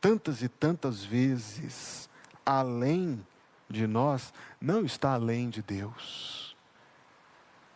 tantas 0.00 0.42
e 0.42 0.48
tantas 0.48 1.04
vezes 1.04 2.08
além 2.46 3.26
de 3.68 3.84
nós, 3.88 4.32
não 4.60 4.84
está 4.84 5.14
além 5.14 5.50
de 5.50 5.60
Deus. 5.60 6.49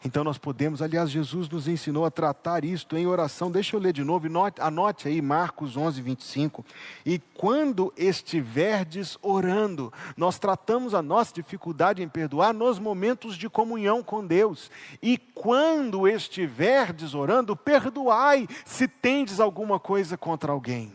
Então 0.05 0.23
nós 0.23 0.37
podemos, 0.37 0.83
aliás, 0.83 1.11
Jesus 1.11 1.49
nos 1.49 1.67
ensinou 1.67 2.05
a 2.05 2.11
tratar 2.11 2.62
isto 2.62 2.95
em 2.95 3.07
oração. 3.07 3.51
Deixa 3.51 3.75
eu 3.75 3.81
ler 3.81 3.95
de 3.95 4.05
novo, 4.05 4.27
anote 4.61 5.09
aí 5.09 5.23
Marcos 5.23 5.79
11, 5.79 6.03
25. 6.03 6.64
E 7.07 7.19
quando 7.19 7.90
estiverdes 7.97 9.17
orando, 9.23 9.90
nós 10.14 10.38
tratamos 10.38 10.93
a 10.93 11.01
nossa 11.01 11.33
dificuldade 11.33 12.03
em 12.03 12.09
perdoar 12.09 12.53
nos 12.53 12.79
momentos 12.79 13.35
de 13.35 13.49
comunhão 13.49 14.03
com 14.03 14.27
Deus. 14.27 14.71
E 15.01 15.17
quando 15.17 16.07
estiverdes 16.07 17.14
orando, 17.14 17.57
perdoai 17.57 18.47
se 18.62 18.87
tendes 18.87 19.40
alguma 19.40 19.81
coisa 19.81 20.19
contra 20.19 20.53
alguém, 20.53 20.93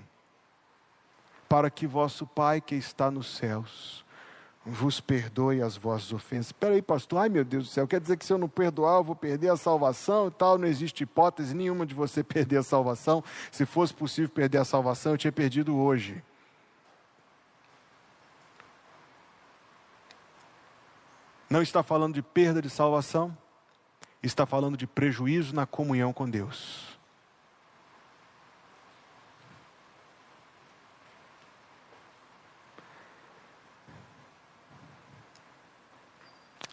para 1.48 1.72
que 1.72 1.88
vosso 1.88 2.28
Pai 2.28 2.62
que 2.62 2.76
está 2.76 3.10
nos 3.10 3.36
céus 3.36 4.08
vos 4.70 5.02
perdoe 5.02 5.62
as 5.62 5.76
vossas 5.76 6.14
ofensas. 6.14 6.48
Espera 6.48 6.76
aí, 6.76 6.82
pastor, 6.82 7.20
ai 7.20 7.30
meu 7.30 7.44
Deus 7.44 7.66
do 7.66 7.70
céu, 7.70 7.88
quer 7.88 8.00
dizer 8.00 8.18
que 8.18 8.26
se 8.26 8.32
eu 8.32 8.38
não 8.38 8.48
perdoar, 8.48 8.98
eu 8.98 9.04
vou 9.04 9.16
perder 9.16 9.50
a 9.50 9.58
salvação 9.58 10.28
e 10.28 10.32
tal? 10.32 10.58
Não 10.58 10.68
existe 10.68 11.04
hipótese 11.04 11.56
nenhuma 11.56 11.86
de 11.86 11.96
você 11.96 12.24
perder 12.24 12.58
a 12.58 12.64
salvação. 12.64 13.24
Se 13.52 13.66
fosse 13.66 13.94
possível 13.94 14.30
perder 14.30 14.60
a 14.60 14.66
salvação, 14.66 15.14
eu 15.14 15.18
tinha 15.18 15.32
perdido 15.32 15.76
hoje. 15.76 16.24
Não 21.50 21.64
está 21.64 21.82
falando 21.82 22.14
de 22.14 22.22
perda 22.22 22.62
de 22.62 22.70
salvação, 22.70 23.36
está 24.22 24.46
falando 24.46 24.78
de 24.78 24.86
prejuízo 24.86 25.56
na 25.56 25.66
comunhão 25.66 26.14
com 26.14 26.30
Deus. 26.30 26.99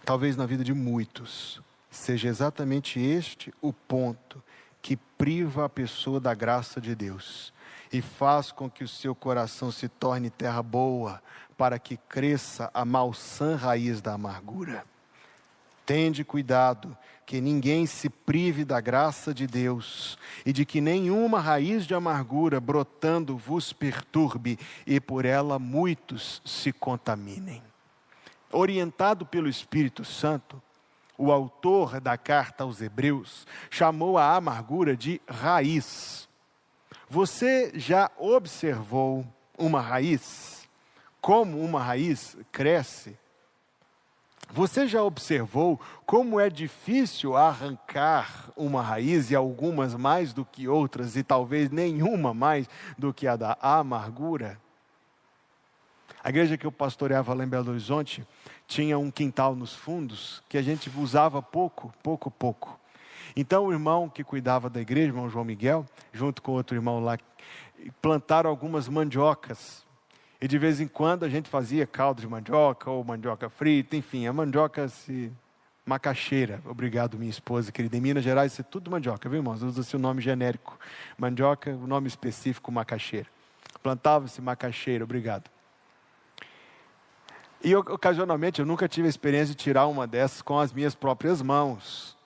Talvez 0.07 0.37
na 0.37 0.47
vida 0.47 0.63
de 0.63 0.73
muitos, 0.73 1.61
seja 1.91 2.29
exatamente 2.29 3.01
este 3.01 3.53
o 3.61 3.73
ponto 3.73 4.41
que 4.81 4.97
priva 4.97 5.65
a 5.65 5.69
pessoa 5.69 6.21
da 6.21 6.33
graça 6.33 6.81
de 6.81 6.95
Deus 6.95 7.53
e 7.93 8.01
faz 8.01 8.53
com 8.53 8.71
que 8.71 8.85
o 8.85 8.89
seu 8.89 9.17
coração 9.17 9.73
se 9.73 9.89
torne 9.89 10.31
terra 10.31 10.63
boa, 10.63 11.21
para 11.59 11.77
que 11.77 11.97
cresça 11.97 12.71
a 12.73 12.85
malsã 12.85 13.57
raiz 13.57 14.01
da 14.01 14.13
amargura. 14.13 14.85
Tende 15.85 16.23
cuidado 16.23 16.97
que 17.25 17.41
ninguém 17.41 17.85
se 17.85 18.09
prive 18.09 18.65
da 18.65 18.81
graça 18.81 19.35
de 19.35 19.47
Deus 19.47 20.17
e 20.45 20.53
de 20.53 20.65
que 20.65 20.81
nenhuma 20.81 21.41
raiz 21.41 21.85
de 21.85 21.95
amargura 21.95 22.61
brotando 22.61 23.37
vos 23.37 23.73
perturbe 23.73 24.57
e 24.87 25.01
por 25.01 25.25
ela 25.25 25.59
muitos 25.59 26.41
se 26.45 26.73
contaminem. 26.73 27.61
Orientado 28.53 29.27
pelo 29.27 29.49
Espírito 29.49 30.05
Santo, 30.05 30.63
o 31.19 31.33
autor 31.33 32.01
da 32.01 32.17
carta 32.17 32.65
aos 32.65 32.81
Hebreus 32.81 33.47
chamou 33.71 34.19
a 34.19 34.35
amargura 34.37 34.97
de 34.97 35.21
raiz. 35.27 36.29
Você 37.09 37.73
já 37.75 38.11
observou 38.17 39.27
uma 39.59 39.81
raiz? 39.81 40.69
Como 41.21 41.61
uma 41.61 41.83
raiz 41.83 42.37
cresce? 42.53 43.19
Você 44.53 44.87
já 44.87 45.03
observou 45.03 45.81
como 46.05 46.39
é 46.39 46.49
difícil 46.49 47.37
arrancar 47.37 48.51
uma 48.57 48.81
raiz, 48.81 49.31
e 49.31 49.35
algumas 49.35 49.95
mais 49.95 50.33
do 50.33 50.45
que 50.45 50.69
outras, 50.69 51.17
e 51.17 51.23
talvez 51.23 51.71
nenhuma 51.71 52.33
mais 52.33 52.69
do 52.97 53.13
que 53.13 53.27
a 53.27 53.35
da 53.35 53.59
amargura? 53.61 54.61
A 56.23 56.29
igreja 56.29 56.57
que 56.57 56.67
eu 56.67 56.73
pastoreava 56.73 57.35
lá 57.35 57.45
em 57.45 57.49
Belo 57.49 57.71
Horizonte 57.71 58.27
tinha 58.67 58.99
um 58.99 59.11
quintal 59.11 59.55
nos 59.55 59.75
fundos 59.75 60.43
que 60.49 60.59
a 60.59 60.63
gente 60.63 60.91
usava 60.97 61.41
pouco, 61.41 61.93
pouco, 62.03 62.31
pouco. 62.31 62.79
Então 63.37 63.67
o 63.67 63.73
irmão 63.73 64.09
que 64.09 64.25
cuidava 64.25 64.69
da 64.69 64.81
igreja, 64.81 65.09
o 65.09 65.11
irmão 65.17 65.29
João 65.31 65.45
Miguel, 65.45 65.87
junto 66.13 66.43
com 66.43 66.53
outro 66.53 66.77
irmão 66.77 67.01
lá, 67.01 67.19
plantaram 68.01 68.51
algumas 68.51 68.89
mandiocas 68.89 69.85
e 70.41 70.49
de 70.49 70.59
vez 70.59 70.81
em 70.81 70.89
quando 70.89 71.25
a 71.25 71.29
gente 71.29 71.49
fazia 71.49 71.87
caldo 71.87 72.21
de 72.21 72.29
mandioca 72.29 72.91
ou 72.91 73.03
mandioca 73.03 73.49
frita, 73.49 73.97
enfim, 73.97 74.27
a 74.27 74.33
mandioca 74.33 74.89
se 74.89 75.33
macaxeira. 75.85 76.61
Obrigado, 76.67 77.17
minha 77.17 77.31
esposa 77.31 77.71
querida. 77.71 77.97
Em 77.97 78.01
Minas 78.01 78.25
Gerais 78.25 78.53
isso 78.53 78.61
é 78.61 78.65
tudo 78.65 78.91
mandioca, 78.91 79.29
viu, 79.29 79.39
irmãos? 79.39 79.63
Usa-se 79.63 79.95
o 79.95 79.99
nome 79.99 80.21
genérico. 80.21 80.79
Mandioca, 81.17 81.71
o 81.71 81.87
nome 81.87 82.09
específico, 82.09 82.73
macaxeira. 82.73 83.29
Plantava-se 83.83 84.43
macaxeira, 84.43 85.05
obrigado. 85.05 85.56
E 87.63 87.75
ocasionalmente 87.75 88.61
eu 88.61 88.67
nunca 88.67 88.89
tive 88.89 89.07
a 89.07 89.11
experiência 89.11 89.55
de 89.55 89.63
tirar 89.63 89.87
uma 89.87 90.07
dessas 90.07 90.43
com 90.43 90.59
as 90.59 90.73
minhas 90.73 90.95
próprias 90.95 91.43
mãos. 91.43 92.17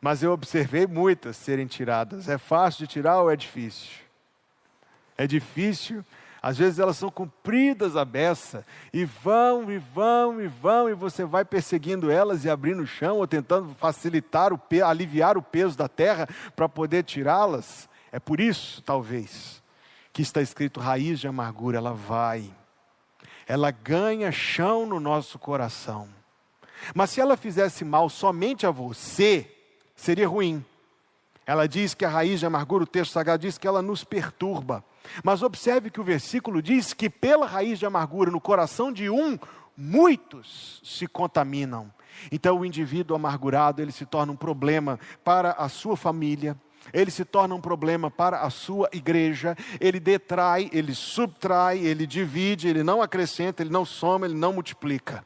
Mas 0.00 0.22
eu 0.22 0.32
observei 0.32 0.86
muitas 0.86 1.36
serem 1.36 1.66
tiradas. 1.66 2.28
É 2.28 2.38
fácil 2.38 2.86
de 2.86 2.92
tirar 2.92 3.20
ou 3.20 3.30
é 3.30 3.36
difícil? 3.36 3.98
É 5.16 5.26
difícil 5.26 6.04
às 6.42 6.56
vezes 6.56 6.78
elas 6.78 6.96
são 6.96 7.10
compridas 7.10 7.96
a 7.96 8.04
beça, 8.04 8.64
e 8.92 9.04
vão, 9.04 9.70
e 9.70 9.78
vão, 9.78 10.40
e 10.40 10.48
vão, 10.48 10.88
e 10.88 10.94
você 10.94 11.24
vai 11.24 11.44
perseguindo 11.44 12.10
elas 12.10 12.44
e 12.44 12.50
abrindo 12.50 12.82
o 12.82 12.86
chão, 12.86 13.18
ou 13.18 13.26
tentando 13.26 13.74
facilitar, 13.74 14.52
o 14.52 14.60
aliviar 14.82 15.36
o 15.36 15.42
peso 15.42 15.76
da 15.76 15.88
terra 15.88 16.26
para 16.56 16.68
poder 16.68 17.02
tirá-las. 17.02 17.88
É 18.10 18.18
por 18.18 18.40
isso, 18.40 18.80
talvez, 18.82 19.62
que 20.12 20.22
está 20.22 20.40
escrito 20.40 20.80
raiz 20.80 21.20
de 21.20 21.28
amargura, 21.28 21.76
ela 21.76 21.92
vai, 21.92 22.50
ela 23.50 23.72
ganha 23.72 24.30
chão 24.30 24.86
no 24.86 25.00
nosso 25.00 25.36
coração. 25.36 26.08
Mas 26.94 27.10
se 27.10 27.20
ela 27.20 27.36
fizesse 27.36 27.84
mal 27.84 28.08
somente 28.08 28.64
a 28.64 28.70
você, 28.70 29.52
seria 29.96 30.28
ruim. 30.28 30.64
Ela 31.44 31.66
diz 31.66 31.92
que 31.92 32.04
a 32.04 32.08
raiz 32.08 32.38
de 32.38 32.46
amargura, 32.46 32.84
o 32.84 32.86
texto 32.86 33.10
sagrado 33.10 33.42
diz 33.42 33.58
que 33.58 33.66
ela 33.66 33.82
nos 33.82 34.04
perturba. 34.04 34.84
Mas 35.24 35.42
observe 35.42 35.90
que 35.90 36.00
o 36.00 36.04
versículo 36.04 36.62
diz 36.62 36.94
que 36.94 37.10
pela 37.10 37.44
raiz 37.44 37.80
de 37.80 37.84
amargura 37.84 38.30
no 38.30 38.40
coração 38.40 38.92
de 38.92 39.10
um, 39.10 39.36
muitos 39.76 40.80
se 40.84 41.08
contaminam. 41.08 41.92
Então 42.30 42.56
o 42.56 42.64
indivíduo 42.64 43.16
amargurado, 43.16 43.82
ele 43.82 43.90
se 43.90 44.06
torna 44.06 44.32
um 44.32 44.36
problema 44.36 44.96
para 45.24 45.50
a 45.54 45.68
sua 45.68 45.96
família, 45.96 46.56
ele 46.92 47.10
se 47.10 47.24
torna 47.24 47.54
um 47.54 47.60
problema 47.60 48.10
para 48.10 48.40
a 48.40 48.50
sua 48.50 48.88
igreja, 48.92 49.56
ele 49.80 50.00
detrai, 50.00 50.68
ele 50.72 50.94
subtrai, 50.94 51.78
ele 51.78 52.06
divide, 52.06 52.68
ele 52.68 52.82
não 52.82 53.02
acrescenta, 53.02 53.62
ele 53.62 53.70
não 53.70 53.84
soma, 53.84 54.26
ele 54.26 54.34
não 54.34 54.52
multiplica. 54.52 55.24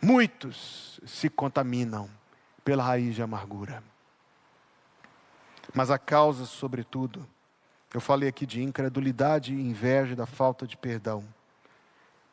Muitos 0.00 1.00
se 1.06 1.28
contaminam 1.28 2.08
pela 2.64 2.82
raiz 2.82 3.14
de 3.14 3.22
amargura. 3.22 3.82
Mas 5.74 5.90
a 5.90 5.98
causa, 5.98 6.44
sobretudo, 6.44 7.26
eu 7.92 8.00
falei 8.00 8.28
aqui 8.28 8.46
de 8.46 8.62
incredulidade 8.62 9.54
e 9.54 9.60
inveja 9.60 10.14
da 10.14 10.26
falta 10.26 10.66
de 10.66 10.76
perdão. 10.76 11.24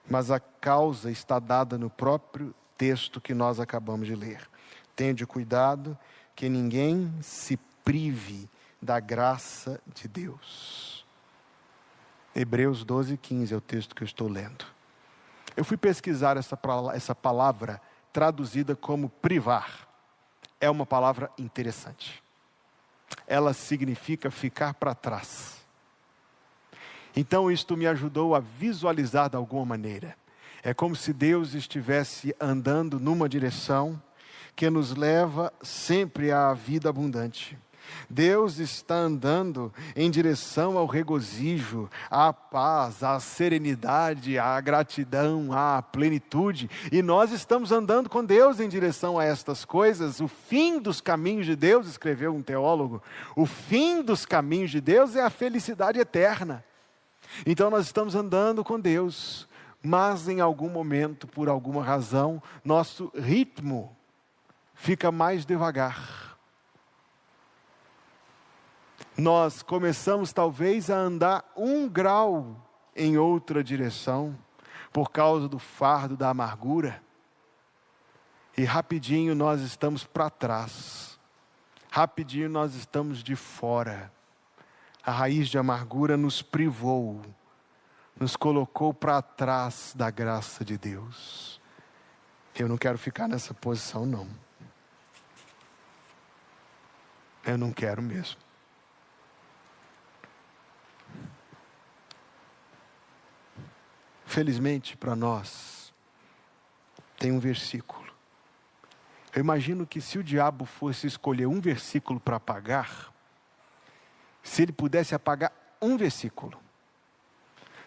Mas 0.09 0.29
a 0.29 0.39
causa 0.39 1.09
está 1.09 1.39
dada 1.39 1.77
no 1.77 1.89
próprio 1.89 2.53
texto 2.77 3.21
que 3.21 3.33
nós 3.33 3.59
acabamos 3.59 4.07
de 4.07 4.15
ler. 4.15 4.47
Tende 4.95 5.25
cuidado 5.25 5.97
que 6.35 6.49
ninguém 6.49 7.13
se 7.21 7.57
prive 7.83 8.49
da 8.81 8.99
graça 8.99 9.81
de 9.93 10.07
Deus. 10.07 11.05
Hebreus 12.35 12.83
12, 12.83 13.17
15 13.17 13.53
é 13.53 13.57
o 13.57 13.61
texto 13.61 13.95
que 13.95 14.03
eu 14.03 14.07
estou 14.07 14.27
lendo. 14.27 14.65
Eu 15.55 15.63
fui 15.63 15.77
pesquisar 15.77 16.35
essa, 16.37 16.57
essa 16.93 17.13
palavra 17.13 17.79
traduzida 18.11 18.75
como 18.75 19.09
privar. 19.09 19.87
É 20.59 20.69
uma 20.69 20.85
palavra 20.85 21.29
interessante 21.37 22.23
ela 23.27 23.53
significa 23.53 24.29
ficar 24.29 24.73
para 24.73 24.95
trás. 24.95 25.61
Então, 27.15 27.51
isto 27.51 27.77
me 27.77 27.85
ajudou 27.87 28.35
a 28.35 28.39
visualizar 28.39 29.29
de 29.29 29.35
alguma 29.35 29.65
maneira. 29.65 30.15
É 30.63 30.73
como 30.73 30.95
se 30.95 31.13
Deus 31.13 31.53
estivesse 31.53 32.35
andando 32.39 32.99
numa 32.99 33.29
direção 33.29 34.01
que 34.55 34.69
nos 34.69 34.95
leva 34.95 35.51
sempre 35.61 36.31
à 36.31 36.53
vida 36.53 36.89
abundante. 36.89 37.57
Deus 38.09 38.59
está 38.59 38.95
andando 38.95 39.73
em 39.95 40.09
direção 40.09 40.77
ao 40.77 40.85
regozijo, 40.85 41.89
à 42.09 42.31
paz, 42.31 43.03
à 43.03 43.19
serenidade, 43.19 44.37
à 44.37 44.59
gratidão, 44.61 45.51
à 45.51 45.81
plenitude, 45.81 46.69
e 46.91 47.01
nós 47.01 47.31
estamos 47.31 47.71
andando 47.71 48.09
com 48.09 48.23
Deus 48.23 48.59
em 48.59 48.69
direção 48.69 49.19
a 49.19 49.25
estas 49.25 49.65
coisas. 49.65 50.19
O 50.19 50.27
fim 50.27 50.79
dos 50.79 51.01
caminhos 51.01 51.45
de 51.45 51.55
Deus, 51.55 51.87
escreveu 51.87 52.33
um 52.33 52.41
teólogo, 52.41 53.01
o 53.35 53.45
fim 53.45 54.01
dos 54.01 54.25
caminhos 54.25 54.71
de 54.71 54.81
Deus 54.81 55.15
é 55.15 55.21
a 55.21 55.29
felicidade 55.29 55.99
eterna. 55.99 56.63
Então 57.45 57.69
nós 57.69 57.85
estamos 57.85 58.15
andando 58.15 58.63
com 58.63 58.79
Deus, 58.79 59.47
mas 59.81 60.27
em 60.27 60.39
algum 60.39 60.69
momento, 60.69 61.27
por 61.27 61.49
alguma 61.49 61.83
razão, 61.83 62.41
nosso 62.63 63.11
ritmo 63.15 63.95
fica 64.83 65.11
mais 65.11 65.45
devagar 65.45 66.23
nós 69.17 69.61
começamos 69.61 70.33
talvez 70.33 70.89
a 70.89 70.95
andar 70.95 71.51
um 71.55 71.87
grau 71.87 72.55
em 72.95 73.17
outra 73.17 73.63
direção, 73.63 74.37
por 74.91 75.11
causa 75.11 75.47
do 75.47 75.59
fardo 75.59 76.15
da 76.15 76.29
amargura, 76.29 77.01
e 78.55 78.63
rapidinho 78.63 79.33
nós 79.33 79.61
estamos 79.61 80.03
para 80.03 80.29
trás, 80.29 81.19
rapidinho 81.91 82.49
nós 82.49 82.75
estamos 82.75 83.23
de 83.23 83.35
fora. 83.35 84.11
A 85.05 85.11
raiz 85.11 85.49
de 85.49 85.57
amargura 85.57 86.15
nos 86.15 86.41
privou, 86.41 87.21
nos 88.17 88.35
colocou 88.35 88.93
para 88.93 89.21
trás 89.21 89.93
da 89.95 90.09
graça 90.09 90.63
de 90.63 90.77
Deus. 90.77 91.59
Eu 92.55 92.69
não 92.69 92.77
quero 92.77 92.97
ficar 92.97 93.27
nessa 93.27 93.53
posição, 93.53 94.05
não. 94.05 94.27
Eu 97.45 97.57
não 97.57 97.71
quero 97.71 98.01
mesmo. 98.01 98.37
Felizmente 104.25 104.97
para 104.97 105.15
nós, 105.15 105.93
tem 107.19 107.31
um 107.31 107.39
versículo. 107.39 108.11
Eu 109.35 109.41
imagino 109.41 109.85
que 109.85 109.99
se 109.99 110.17
o 110.17 110.23
diabo 110.23 110.65
fosse 110.65 111.07
escolher 111.07 111.45
um 111.45 111.59
versículo 111.59 112.19
para 112.19 112.37
apagar, 112.37 113.11
se 114.41 114.61
ele 114.61 114.71
pudesse 114.71 115.15
apagar 115.15 115.51
um 115.81 115.97
versículo, 115.97 116.59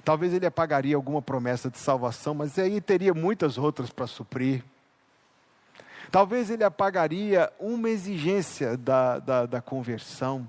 talvez 0.05 0.33
ele 0.33 0.47
apagaria 0.47 0.95
alguma 0.95 1.21
promessa 1.21 1.71
de 1.71 1.79
salvação, 1.79 2.35
mas 2.35 2.59
aí 2.59 2.81
teria 2.81 3.12
muitas 3.12 3.59
outras 3.59 3.90
para 3.90 4.07
suprir. 4.07 4.64
Talvez 6.11 6.50
ele 6.50 6.64
apagaria 6.64 7.52
uma 7.59 7.88
exigência 7.90 8.76
da, 8.76 9.18
da, 9.18 9.46
da 9.46 9.61
conversão. 9.61 10.46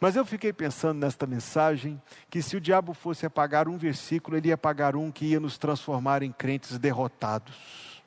Mas 0.00 0.16
eu 0.16 0.24
fiquei 0.24 0.52
pensando 0.52 0.98
nesta 0.98 1.26
mensagem 1.26 2.00
que 2.28 2.42
se 2.42 2.56
o 2.56 2.60
diabo 2.60 2.92
fosse 2.92 3.24
apagar 3.24 3.68
um 3.68 3.78
versículo, 3.78 4.36
ele 4.36 4.48
ia 4.48 4.54
apagar 4.54 4.96
um 4.96 5.12
que 5.12 5.26
ia 5.26 5.38
nos 5.38 5.56
transformar 5.56 6.22
em 6.22 6.32
crentes 6.32 6.76
derrotados. 6.78 8.02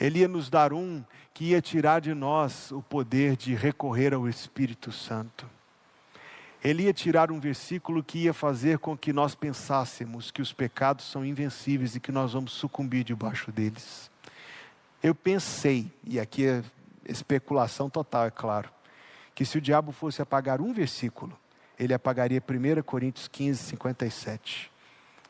Ele 0.00 0.20
ia 0.20 0.28
nos 0.28 0.48
dar 0.48 0.72
um 0.72 1.04
que 1.34 1.50
ia 1.50 1.60
tirar 1.60 2.00
de 2.00 2.14
nós 2.14 2.72
o 2.72 2.82
poder 2.82 3.36
de 3.36 3.54
recorrer 3.54 4.14
ao 4.14 4.28
Espírito 4.28 4.90
Santo. 4.90 5.46
ele 6.64 6.84
ia 6.84 6.92
tirar 6.92 7.32
um 7.32 7.40
versículo 7.40 8.04
que 8.04 8.20
ia 8.20 8.32
fazer 8.32 8.78
com 8.78 8.96
que 8.96 9.12
nós 9.12 9.34
pensássemos 9.34 10.30
que 10.30 10.40
os 10.40 10.52
pecados 10.52 11.04
são 11.04 11.24
invencíveis 11.24 11.96
e 11.96 12.00
que 12.00 12.12
nós 12.12 12.34
vamos 12.34 12.52
sucumbir 12.52 13.02
debaixo 13.02 13.50
deles. 13.50 14.11
Eu 15.02 15.14
pensei, 15.14 15.90
e 16.04 16.20
aqui 16.20 16.46
é 16.46 16.62
especulação 17.04 17.90
total, 17.90 18.26
é 18.26 18.30
claro, 18.30 18.70
que 19.34 19.44
se 19.44 19.58
o 19.58 19.60
diabo 19.60 19.90
fosse 19.90 20.22
apagar 20.22 20.60
um 20.60 20.72
versículo, 20.72 21.36
ele 21.78 21.92
apagaria 21.92 22.40
1 22.40 22.82
Coríntios 22.82 23.26
15, 23.26 23.64
57, 23.64 24.70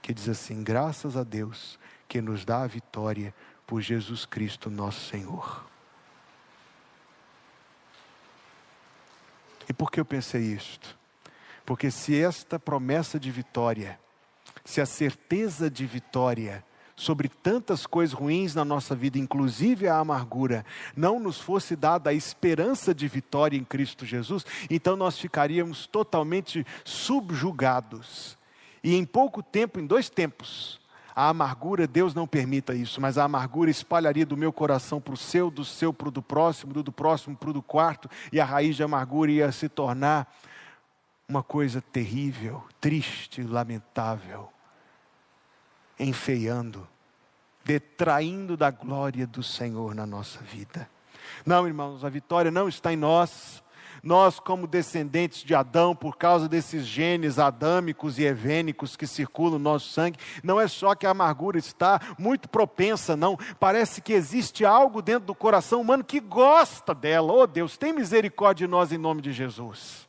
que 0.02 0.12
diz 0.12 0.28
assim: 0.28 0.62
Graças 0.62 1.16
a 1.16 1.22
Deus 1.22 1.78
que 2.06 2.20
nos 2.20 2.44
dá 2.44 2.62
a 2.62 2.66
vitória 2.66 3.34
por 3.66 3.80
Jesus 3.80 4.26
Cristo, 4.26 4.68
nosso 4.68 5.08
Senhor. 5.08 5.64
E 9.66 9.72
por 9.72 9.90
que 9.90 9.98
eu 9.98 10.04
pensei 10.04 10.42
isto? 10.42 10.98
Porque 11.64 11.90
se 11.90 12.20
esta 12.20 12.58
promessa 12.58 13.18
de 13.18 13.30
vitória, 13.30 13.98
se 14.64 14.82
a 14.82 14.86
certeza 14.86 15.70
de 15.70 15.86
vitória 15.86 16.62
sobre 17.02 17.28
tantas 17.28 17.84
coisas 17.84 18.14
ruins 18.14 18.54
na 18.54 18.64
nossa 18.64 18.94
vida, 18.94 19.18
inclusive 19.18 19.88
a 19.88 19.98
amargura, 19.98 20.64
não 20.96 21.18
nos 21.18 21.40
fosse 21.40 21.74
dada 21.74 22.10
a 22.10 22.14
esperança 22.14 22.94
de 22.94 23.08
vitória 23.08 23.56
em 23.56 23.64
Cristo 23.64 24.06
Jesus, 24.06 24.46
então 24.70 24.94
nós 24.94 25.18
ficaríamos 25.18 25.86
totalmente 25.86 26.64
subjugados. 26.84 28.38
E 28.84 28.94
em 28.94 29.04
pouco 29.04 29.42
tempo, 29.42 29.80
em 29.80 29.86
dois 29.86 30.08
tempos, 30.08 30.80
a 31.14 31.28
amargura, 31.28 31.88
Deus 31.88 32.14
não 32.14 32.26
permita 32.26 32.72
isso, 32.72 33.00
mas 33.00 33.18
a 33.18 33.24
amargura 33.24 33.70
espalharia 33.70 34.24
do 34.24 34.36
meu 34.36 34.52
coração 34.52 35.00
para 35.00 35.14
o 35.14 35.16
seu, 35.16 35.50
do 35.50 35.64
seu 35.64 35.92
para 35.92 36.08
o 36.08 36.10
do 36.10 36.22
próximo, 36.22 36.72
do 36.72 36.84
do 36.84 36.92
próximo 36.92 37.36
para 37.36 37.50
o 37.50 37.52
do 37.52 37.62
quarto, 37.62 38.08
e 38.32 38.40
a 38.40 38.44
raiz 38.44 38.76
de 38.76 38.82
amargura 38.84 39.30
ia 39.30 39.50
se 39.50 39.68
tornar 39.68 40.32
uma 41.28 41.42
coisa 41.42 41.82
terrível, 41.82 42.62
triste, 42.80 43.42
lamentável, 43.42 44.48
enfeiando, 45.98 46.88
detraindo 47.64 48.56
da 48.56 48.70
glória 48.70 49.26
do 49.26 49.42
Senhor 49.42 49.94
na 49.94 50.06
nossa 50.06 50.40
vida. 50.40 50.88
Não, 51.46 51.66
irmãos, 51.66 52.04
a 52.04 52.08
vitória 52.08 52.50
não 52.50 52.68
está 52.68 52.92
em 52.92 52.96
nós. 52.96 53.62
Nós, 54.02 54.40
como 54.40 54.66
descendentes 54.66 55.44
de 55.44 55.54
Adão, 55.54 55.94
por 55.94 56.16
causa 56.16 56.48
desses 56.48 56.84
genes 56.84 57.38
adâmicos 57.38 58.18
e 58.18 58.24
evênicos 58.24 58.96
que 58.96 59.06
circulam 59.06 59.52
no 59.52 59.58
nosso 59.60 59.90
sangue, 59.90 60.18
não 60.42 60.60
é 60.60 60.66
só 60.66 60.92
que 60.96 61.06
a 61.06 61.10
amargura 61.10 61.56
está 61.56 62.00
muito 62.18 62.48
propensa, 62.48 63.16
não. 63.16 63.38
Parece 63.60 64.02
que 64.02 64.12
existe 64.12 64.64
algo 64.64 65.00
dentro 65.00 65.26
do 65.26 65.34
coração 65.36 65.80
humano 65.80 66.02
que 66.02 66.18
gosta 66.18 66.92
dela. 66.92 67.32
Oh 67.32 67.46
Deus, 67.46 67.76
tem 67.76 67.92
misericórdia 67.92 68.66
de 68.66 68.70
nós 68.70 68.90
em 68.90 68.98
nome 68.98 69.22
de 69.22 69.32
Jesus. 69.32 70.08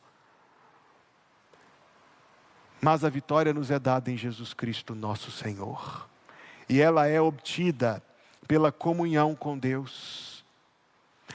Mas 2.81 3.05
a 3.05 3.09
vitória 3.09 3.53
nos 3.53 3.69
é 3.69 3.77
dada 3.77 4.11
em 4.11 4.17
Jesus 4.17 4.55
Cristo, 4.55 4.95
nosso 4.95 5.29
Senhor. 5.29 6.09
E 6.69 6.81
ela 6.81 7.07
é 7.07 7.19
obtida 7.19 8.01
pela 8.47 8.71
comunhão 8.71 9.35
com 9.35 9.57
Deus. 9.57 10.43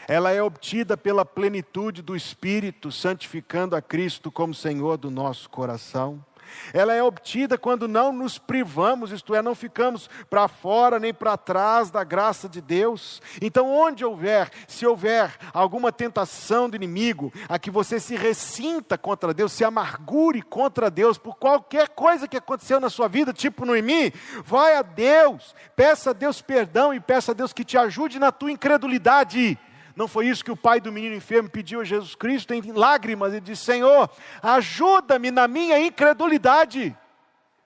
Ela 0.07 0.33
é 0.33 0.43
obtida 0.43 0.97
pela 0.97 1.25
plenitude 1.25 2.01
do 2.01 2.17
Espírito, 2.17 2.91
santificando 2.91 3.77
a 3.77 3.83
Cristo 3.83 4.33
como 4.33 4.55
Senhor 4.55 4.97
do 4.97 5.11
nosso 5.11 5.51
coração. 5.51 6.25
Ela 6.73 6.95
é 6.95 7.03
obtida 7.03 7.59
quando 7.59 7.89
não 7.89 8.13
nos 8.13 8.39
privamos, 8.39 9.13
isto 9.13 9.35
é, 9.35 9.43
não 9.43 9.55
ficamos 9.55 10.09
para 10.29 10.49
fora 10.49 10.99
nem 10.99 11.13
para 11.13 11.37
trás 11.37 11.91
da 11.91 12.05
graça 12.05 12.49
de 12.49 12.61
Deus. 12.61 13.21
Então, 13.41 13.71
onde 13.71 14.05
houver, 14.05 14.51
se 14.67 14.87
houver 14.87 15.37
alguma 15.53 15.93
tentação 15.93 16.69
do 16.69 16.77
inimigo, 16.77 17.33
a 17.49 17.59
que 17.59 17.71
você 17.71 18.01
se 18.01 18.17
ressinta 18.17 18.97
contra 18.99 19.35
Deus, 19.35 19.53
se 19.53 19.65
amargure 19.65 20.43
contra 20.43 20.91
Deus 20.91 21.19
por 21.19 21.37
qualquer 21.37 21.89
coisa 21.89 22.29
que 22.29 22.37
aconteceu 22.37 22.81
na 22.81 22.91
sua 22.91 23.09
vida, 23.09 23.33
tipo 23.33 23.65
Noemi, 23.65 24.13
vai 24.45 24.77
a 24.77 24.83
Deus, 24.83 25.55
peça 25.77 26.11
a 26.11 26.13
Deus 26.13 26.41
perdão 26.41 26.93
e 26.93 27.01
peça 27.01 27.33
a 27.33 27.35
Deus 27.35 27.53
que 27.53 27.65
te 27.65 27.77
ajude 27.77 28.19
na 28.19 28.33
tua 28.33 28.51
incredulidade. 28.51 29.59
Não 29.99 30.07
foi 30.07 30.29
isso 30.29 30.45
que 30.45 30.53
o 30.53 30.57
pai 30.57 30.81
do 30.81 30.93
menino 30.93 31.17
enfermo 31.17 31.51
pediu 31.51 31.81
a 31.81 31.85
Jesus 31.85 32.15
Cristo 32.15 32.55
em 32.55 32.63
lágrimas 32.71 33.35
e 33.35 33.41
disse: 33.41 33.65
Senhor, 33.65 34.09
ajuda-me 34.41 35.33
na 35.33 35.49
minha 35.49 35.77
incredulidade. 35.81 36.97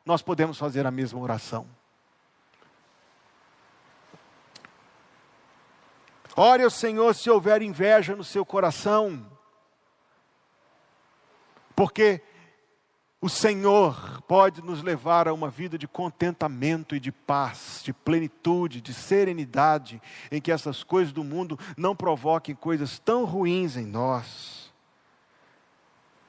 Nós 0.03 0.23
podemos 0.23 0.57
fazer 0.57 0.87
a 0.87 0.91
mesma 0.91 1.21
oração. 1.21 1.67
Ore 6.35 6.63
ao 6.63 6.71
Senhor 6.71 7.15
se 7.15 7.29
houver 7.29 7.61
inveja 7.61 8.17
no 8.17 8.25
seu 8.25 8.47
coração, 8.47 9.31
porque 11.77 12.23
o 13.23 13.29
Senhor 13.29 14.21
pode 14.23 14.61
nos 14.61 14.83
levar 14.83 15.29
a 15.29 15.33
uma 15.33 15.49
vida 15.49 15.79
de 15.79 15.87
contentamento 15.87 16.97
e 16.97 16.99
de 16.99 17.13
paz, 17.13 17.81
de 17.85 17.93
plenitude, 17.93 18.81
de 18.81 18.93
serenidade, 18.93 20.03
em 20.29 20.41
que 20.41 20.51
essas 20.51 20.83
coisas 20.83 21.13
do 21.13 21.23
mundo 21.23 21.57
não 21.77 21.95
provoquem 21.95 22.53
coisas 22.53 22.99
tão 22.99 23.25
ruins 23.25 23.77
em 23.77 23.87
nós. 23.87 24.73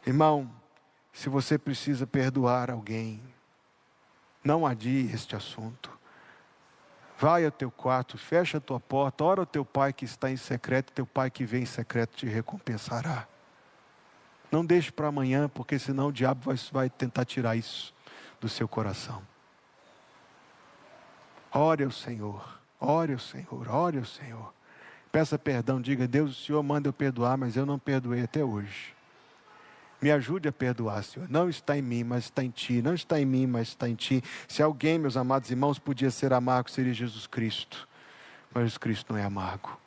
Irmão, 0.06 0.52
se 1.12 1.30
você 1.30 1.58
precisa 1.58 2.06
perdoar 2.06 2.70
alguém, 2.70 3.20
não 4.44 4.64
adie 4.64 5.10
este 5.12 5.36
assunto. 5.36 5.90
Vai 7.18 7.44
ao 7.44 7.52
teu 7.52 7.72
quarto, 7.72 8.20
fecha 8.20 8.60
a 8.60 8.62
tua 8.62 8.80
porta, 8.80 9.24
ora 9.24 9.42
ao 9.42 9.48
teu 9.48 9.66
pai 9.66 9.94
que 9.94 10.06
está 10.06 10.30
em 10.30 10.38
secreto, 10.38 10.94
teu 10.94 11.08
pai 11.08 11.32
que 11.32 11.44
vem 11.44 11.64
em 11.64 11.66
secreto 11.66 12.18
te 12.18 12.28
recompensará. 12.28 13.28
Não 14.54 14.64
deixe 14.64 14.92
para 14.92 15.08
amanhã, 15.08 15.50
porque 15.50 15.80
senão 15.80 16.10
o 16.10 16.12
diabo 16.12 16.42
vai, 16.46 16.56
vai 16.72 16.88
tentar 16.88 17.26
tirar 17.26 17.56
isso 17.56 17.92
do 18.40 18.48
seu 18.48 18.68
coração. 18.68 19.20
Ore 21.52 21.84
ao 21.84 21.90
Senhor, 21.90 22.60
ore 22.80 23.14
ao 23.14 23.20
Senhor, 23.20 23.68
ore 23.68 23.98
ao 23.98 24.06
Senhor. 24.06 24.54
Peça 25.12 25.40
perdão, 25.40 25.82
diga: 25.82 26.08
Deus, 26.08 26.40
o 26.40 26.46
Senhor 26.46 26.62
manda 26.62 26.88
eu 26.88 26.94
perdoar, 26.94 27.36
mas 27.36 27.58
eu 27.58 27.66
não 27.66 27.80
perdoei 27.80 28.22
até 28.22 28.44
hoje. 28.46 28.94
Me 30.00 30.12
ajude 30.12 30.48
a 30.48 30.52
perdoar, 30.52 31.04
Senhor. 31.04 31.28
Não 31.32 31.50
está 31.50 31.76
em 31.76 31.82
mim, 31.82 32.04
mas 32.04 32.26
está 32.26 32.44
em 32.44 32.52
Ti. 32.52 32.80
Não 32.80 32.94
está 32.94 33.20
em 33.20 33.26
mim, 33.26 33.48
mas 33.48 33.70
está 33.70 33.90
em 33.90 33.96
Ti. 33.96 34.24
Se 34.48 34.62
alguém, 34.62 35.00
meus 35.00 35.18
amados 35.18 35.50
irmãos, 35.50 35.80
podia 35.80 36.12
ser 36.12 36.32
amargo, 36.32 36.70
seria 36.70 36.94
Jesus 36.94 37.26
Cristo. 37.26 37.90
Mas 38.54 38.66
Jesus 38.66 38.78
Cristo 38.78 39.14
não 39.14 39.20
é 39.20 39.24
amargo. 39.24 39.82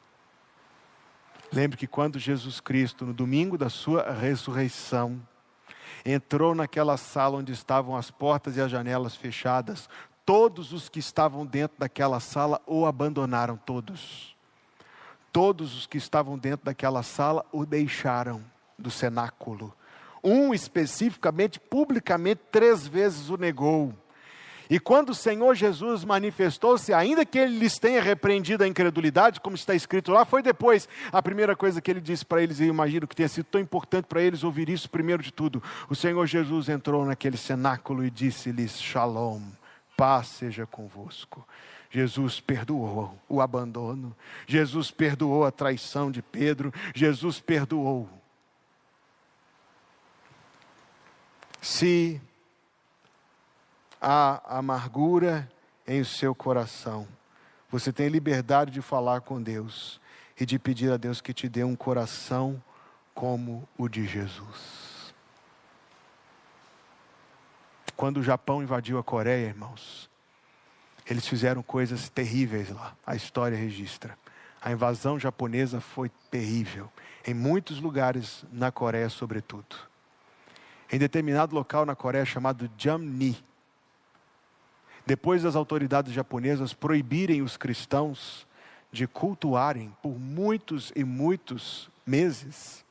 Lembre 1.57 1.79
que 1.79 1.87
quando 1.87 2.19
Jesus 2.19 2.61
Cristo, 2.61 3.07
no 3.07 3.15
domingo 3.15 3.57
da 3.57 3.71
sua 3.71 4.13
ressurreição, 4.13 5.19
entrou 6.05 6.55
naquela 6.55 6.99
sala 6.99 7.39
onde 7.39 7.51
estavam 7.51 7.97
as 7.97 8.11
portas 8.11 8.59
e 8.59 8.61
as 8.61 8.71
janelas 8.71 9.17
fechadas, 9.17 9.89
todos 10.27 10.75
os 10.75 10.91
que 10.91 10.99
estavam 10.99 11.47
dentro 11.47 11.79
daquela 11.79 12.21
sala 12.21 12.61
o 12.67 12.85
abandonaram, 12.85 13.57
todos. 13.57 14.37
Todos 15.33 15.75
os 15.75 15.87
que 15.87 15.97
estavam 15.97 16.37
dentro 16.37 16.67
daquela 16.67 17.03
sala 17.03 17.43
o 17.51 17.65
deixaram 17.65 18.45
do 18.79 18.91
cenáculo. 18.91 19.75
Um 20.23 20.53
especificamente, 20.53 21.59
publicamente, 21.59 22.43
três 22.53 22.87
vezes 22.87 23.31
o 23.31 23.39
negou. 23.39 23.95
E 24.69 24.81
quando 24.81 25.11
o 25.11 25.15
Senhor 25.15 25.55
Jesus 25.55 26.05
manifestou-se, 26.05 26.93
ainda 26.93 27.25
que 27.25 27.39
ele 27.39 27.59
lhes 27.59 27.79
tenha 27.79 28.03
repreendido 28.03 28.65
a 28.65 28.69
incredulidade, 28.69 29.41
como 29.41 29.55
está 29.55 29.75
escrito 29.75 30.11
lá, 30.11 30.25
foi 30.25 30.43
depois 30.43 30.89
a 31.13 31.23
primeira 31.23 31.55
coisa 31.55 31.81
que 31.81 31.91
ele 31.91 32.01
disse 32.01 32.25
para 32.25 32.43
eles, 32.43 32.59
e 32.59 32.65
eu 32.65 32.69
imagino 32.69 33.07
que 33.07 33.15
tenha 33.15 33.29
sido 33.29 33.47
tão 33.47 33.61
importante 33.61 34.07
para 34.07 34.21
eles 34.21 34.43
ouvir 34.43 34.69
isso 34.69 34.91
primeiro 34.91 35.23
de 35.23 35.33
tudo. 35.33 35.63
O 35.89 35.95
Senhor 35.95 36.27
Jesus 36.27 36.69
entrou 36.69 37.05
naquele 37.05 37.37
cenáculo 37.37 38.05
e 38.05 38.11
disse-lhes: 38.11 38.81
Shalom, 38.81 39.41
paz 39.97 40.29
seja 40.29 40.67
convosco. 40.67 41.47
Jesus 41.89 42.41
perdoou 42.41 43.17
o 43.29 43.41
abandono, 43.41 44.15
Jesus 44.47 44.91
perdoou 44.91 45.45
a 45.45 45.53
traição 45.53 46.11
de 46.11 46.21
Pedro, 46.21 46.75
Jesus 46.95 47.41
perdoou. 47.41 48.09
Se 51.63 52.21
há 54.01 54.59
amargura 54.59 55.51
em 55.87 56.03
seu 56.05 56.35
coração, 56.35 57.07
você 57.71 57.93
tem 57.93 58.09
liberdade 58.09 58.71
de 58.71 58.83
falar 58.83 59.21
com 59.21 59.43
Deus 59.43 60.01
e 60.39 60.47
de 60.47 60.59
pedir 60.59 60.93
a 60.93 60.97
Deus 60.97 61.21
que 61.21 61.33
te 61.33 61.49
dê 61.49 61.65
um 61.65 61.77
coração 61.77 62.63
como 63.15 63.67
o 63.77 63.89
de 63.89 64.07
Jesus. 64.07 65.15
Quando 67.97 68.19
o 68.19 68.23
Japão 68.23 68.63
invadiu 68.63 68.99
a 68.99 69.03
Coreia, 69.03 69.47
irmãos, 69.47 70.11
eles 71.09 71.27
fizeram 71.27 71.63
coisas 71.63 72.09
terríveis 72.09 72.69
lá, 72.71 72.95
a 73.07 73.17
história 73.17 73.57
registra. 73.57 74.19
A 74.61 74.73
invasão 74.73 75.19
japonesa 75.19 75.81
foi 75.81 76.11
terrível, 76.31 76.91
em 77.27 77.33
muitos 77.33 77.81
lugares 77.81 78.45
na 78.53 78.71
Coreia, 78.71 79.09
sobretudo. 79.09 79.77
Em 80.91 80.99
determinado 80.99 81.55
local 81.55 81.87
na 81.87 81.95
Coreia 81.95 82.25
chamado 82.25 82.71
Jamni, 82.77 83.43
depois 85.07 85.45
das 85.45 85.55
autoridades 85.55 86.13
japonesas 86.13 86.75
proibirem 86.75 87.41
os 87.41 87.57
cristãos 87.57 88.47
de 88.91 89.07
cultuarem 89.07 89.95
por 90.03 90.19
muitos 90.19 90.93
e 90.97 91.05
muitos 91.05 91.89
meses, 92.05 92.85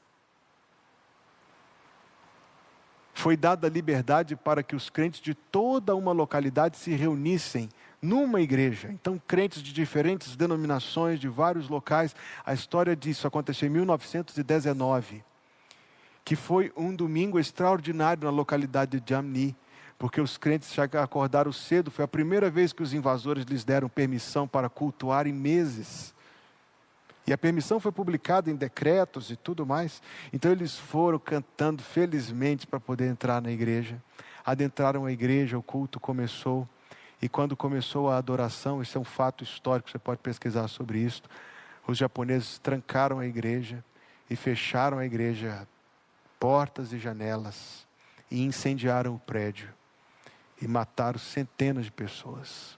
foi 3.13 3.35
dada 3.35 3.67
liberdade 3.67 4.35
para 4.35 4.61
que 4.61 4.75
os 4.75 4.89
crentes 4.89 5.19
de 5.19 5.33
toda 5.33 5.95
uma 5.95 6.11
localidade 6.11 6.77
se 6.77 6.91
reunissem 6.91 7.69
numa 8.01 8.39
igreja. 8.39 8.89
Então, 8.91 9.19
crentes 9.25 9.63
de 9.63 9.73
diferentes 9.73 10.35
denominações, 10.35 11.19
de 11.19 11.27
vários 11.27 11.67
locais. 11.69 12.15
A 12.45 12.53
história 12.53 12.95
disso 12.95 13.25
aconteceu 13.25 13.67
em 13.67 13.71
1919, 13.71 15.23
que 16.23 16.35
foi 16.35 16.71
um 16.75 16.93
domingo 16.93 17.39
extraordinário 17.39 18.25
na 18.25 18.29
localidade 18.29 18.99
de 18.99 19.09
Jamni, 19.09 19.55
porque 19.97 20.19
os 20.19 20.37
crentes 20.37 20.77
acordaram 20.77 21.51
cedo. 21.51 21.89
Foi 21.89 22.03
a 22.05 22.07
primeira 22.07 22.49
vez 22.49 22.73
que 22.73 22.83
os 22.83 22.93
invasores 22.93 23.45
lhes 23.45 23.63
deram 23.63 23.87
permissão 23.87 24.47
para 24.47 24.69
cultuar 24.69 25.27
em 25.27 25.33
meses. 25.33 26.13
E 27.27 27.33
a 27.33 27.37
permissão 27.37 27.79
foi 27.79 27.91
publicada 27.91 28.51
em 28.51 28.55
decretos 28.55 29.31
e 29.31 29.35
tudo 29.35 29.65
mais. 29.65 30.01
Então 30.31 30.51
eles 30.51 30.77
foram 30.77 31.17
cantando 31.17 31.81
felizmente 31.81 32.67
para 32.67 32.79
poder 32.79 33.07
entrar 33.07 33.41
na 33.41 33.51
igreja. 33.51 34.01
Adentraram 34.45 35.05
a 35.05 35.11
igreja, 35.11 35.57
o 35.57 35.63
culto 35.63 35.99
começou. 35.99 36.67
E 37.21 37.29
quando 37.29 37.55
começou 37.55 38.09
a 38.09 38.17
adoração, 38.17 38.81
isso 38.81 38.97
é 38.97 39.01
um 39.01 39.05
fato 39.05 39.43
histórico, 39.43 39.89
você 39.89 39.97
pode 39.97 40.19
pesquisar 40.19 40.67
sobre 40.67 40.99
isso. 40.99 41.23
Os 41.87 41.97
japoneses 41.97 42.59
trancaram 42.59 43.19
a 43.19 43.25
igreja 43.25 43.83
e 44.29 44.35
fecharam 44.35 44.99
a 44.99 45.05
igreja, 45.05 45.67
portas 46.39 46.91
e 46.93 46.99
janelas, 46.99 47.87
e 48.29 48.43
incendiaram 48.43 49.15
o 49.15 49.19
prédio 49.19 49.73
e 50.61 50.67
mataram 50.67 51.19
centenas 51.19 51.85
de 51.85 51.91
pessoas. 51.91 52.77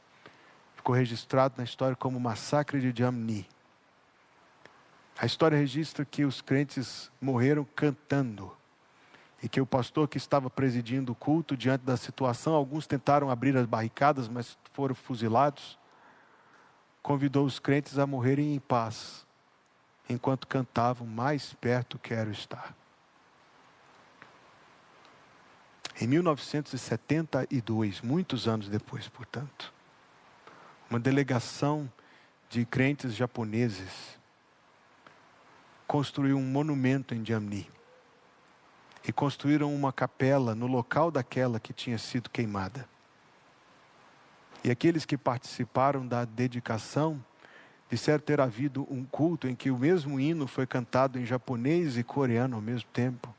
Ficou 0.76 0.96
registrado 0.96 1.56
na 1.58 1.64
história 1.64 1.96
como 1.96 2.18
o 2.18 2.22
massacre 2.22 2.80
de 2.80 2.98
Jamni. 2.98 3.48
A 5.20 5.26
história 5.26 5.58
registra 5.58 6.06
que 6.06 6.26
os 6.26 6.42
crentes 6.42 7.12
morreram 7.20 7.66
cantando 7.76 8.56
e 9.42 9.50
que 9.50 9.62
o 9.62 9.66
pastor 9.66 10.08
que 10.08 10.18
estava 10.18 10.50
presidindo 10.50 11.12
o 11.12 11.16
culto 11.16 11.56
diante 11.56 11.84
da 11.84 11.98
situação, 11.98 12.54
alguns 12.54 12.88
tentaram 12.88 13.30
abrir 13.30 13.56
as 13.56 13.66
barricadas, 13.66 14.28
mas 14.28 14.58
foram 14.72 14.96
fuzilados, 14.96 15.78
convidou 17.02 17.46
os 17.46 17.60
crentes 17.60 17.98
a 18.00 18.08
morrerem 18.08 18.56
em 18.56 18.60
paz, 18.60 19.26
enquanto 20.10 20.48
cantavam 20.48 21.06
mais 21.06 21.54
perto 21.54 22.00
quero 22.00 22.32
estar. 22.32 22.76
Em 26.00 26.06
1972, 26.06 28.02
muitos 28.02 28.48
anos 28.48 28.70
depois, 28.70 29.10
portanto, 29.10 29.74
uma 30.90 31.00
delegação 31.00 31.92
de 32.50 32.66
crentes 32.66 33.16
japoneses 33.16 34.18
construiu 35.88 36.38
um 36.38 36.44
monumento 36.44 37.16
em 37.16 37.26
Jamni 37.26 37.68
e 39.08 39.12
construíram 39.12 39.74
uma 39.74 39.92
capela 39.92 40.54
no 40.54 40.68
local 40.68 41.10
daquela 41.10 41.60
que 41.60 41.74
tinha 41.74 41.98
sido 41.98 42.30
queimada. 42.30 42.88
E 44.64 44.70
aqueles 44.70 45.04
que 45.04 45.18
participaram 45.18 46.06
da 46.06 46.26
dedicação 46.26 47.24
disseram 47.90 48.20
ter 48.20 48.40
havido 48.40 48.86
um 48.92 49.04
culto 49.04 49.48
em 49.48 49.56
que 49.56 49.72
o 49.72 49.78
mesmo 49.78 50.20
hino 50.20 50.46
foi 50.46 50.68
cantado 50.68 51.18
em 51.18 51.26
japonês 51.26 51.98
e 51.98 52.04
coreano 52.04 52.56
ao 52.56 52.62
mesmo 52.62 52.88
tempo. 52.94 53.34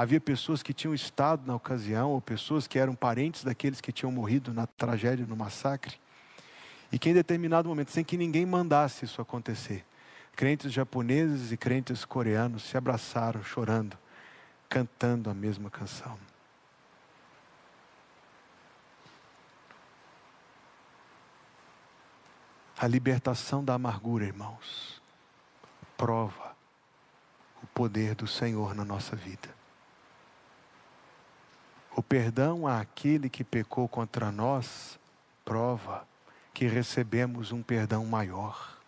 Havia 0.00 0.18
pessoas 0.18 0.62
que 0.62 0.72
tinham 0.72 0.94
estado 0.94 1.46
na 1.46 1.54
ocasião, 1.54 2.12
ou 2.12 2.22
pessoas 2.22 2.66
que 2.66 2.78
eram 2.78 2.94
parentes 2.94 3.44
daqueles 3.44 3.82
que 3.82 3.92
tinham 3.92 4.10
morrido 4.10 4.50
na 4.50 4.66
tragédia, 4.66 5.26
no 5.26 5.36
massacre. 5.36 6.00
E 6.90 6.98
que 6.98 7.10
em 7.10 7.12
determinado 7.12 7.68
momento, 7.68 7.90
sem 7.90 8.02
que 8.02 8.16
ninguém 8.16 8.46
mandasse 8.46 9.04
isso 9.04 9.20
acontecer, 9.20 9.84
crentes 10.34 10.72
japoneses 10.72 11.52
e 11.52 11.56
crentes 11.58 12.02
coreanos 12.06 12.62
se 12.62 12.78
abraçaram 12.78 13.44
chorando 13.44 13.94
cantando 14.70 15.28
a 15.28 15.34
mesma 15.34 15.68
canção. 15.68 16.18
A 22.78 22.86
libertação 22.86 23.62
da 23.62 23.74
amargura, 23.74 24.24
irmãos, 24.24 25.02
prova 25.94 26.56
o 27.62 27.66
poder 27.66 28.14
do 28.14 28.26
Senhor 28.26 28.74
na 28.74 28.82
nossa 28.82 29.14
vida. 29.14 29.59
O 32.00 32.02
perdão 32.02 32.66
àquele 32.66 33.28
que 33.28 33.44
pecou 33.44 33.86
contra 33.86 34.32
nós 34.32 34.98
prova 35.44 36.08
que 36.54 36.66
recebemos 36.66 37.52
um 37.52 37.62
perdão 37.62 38.06
maior. 38.06 38.80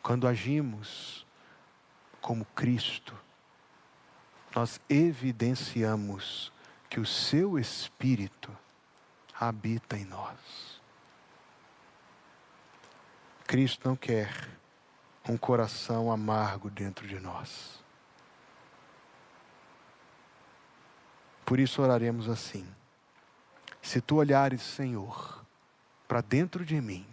Quando 0.00 0.28
agimos 0.28 1.26
como 2.20 2.44
Cristo, 2.54 3.16
nós 4.54 4.80
evidenciamos 4.88 6.52
que 6.88 7.00
o 7.00 7.04
seu 7.04 7.58
Espírito 7.58 8.56
habita 9.36 9.98
em 9.98 10.04
nós. 10.04 10.80
Cristo 13.44 13.88
não 13.88 13.96
quer 13.96 14.56
um 15.28 15.36
coração 15.36 16.12
amargo 16.12 16.70
dentro 16.70 17.08
de 17.08 17.18
nós. 17.18 17.83
Por 21.44 21.58
isso 21.58 21.82
oraremos 21.82 22.28
assim: 22.28 22.66
Se 23.82 24.00
tu 24.00 24.16
olhares, 24.16 24.62
Senhor, 24.62 25.44
para 26.08 26.20
dentro 26.20 26.64
de 26.64 26.80
mim, 26.80 27.06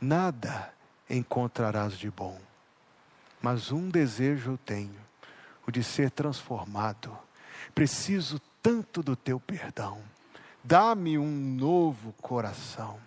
nada 0.00 0.72
encontrarás 1.08 1.98
de 1.98 2.10
bom 2.10 2.40
mas 3.42 3.72
um 3.72 3.88
desejo 3.88 4.52
eu 4.52 4.58
tenho, 4.58 5.00
o 5.66 5.70
de 5.70 5.82
ser 5.82 6.10
transformado. 6.10 7.16
Preciso 7.74 8.40
tanto 8.62 9.02
do 9.02 9.16
teu 9.16 9.40
perdão. 9.40 9.98
Dá-me 10.62 11.16
um 11.16 11.30
novo 11.30 12.12
coração. 12.20 12.98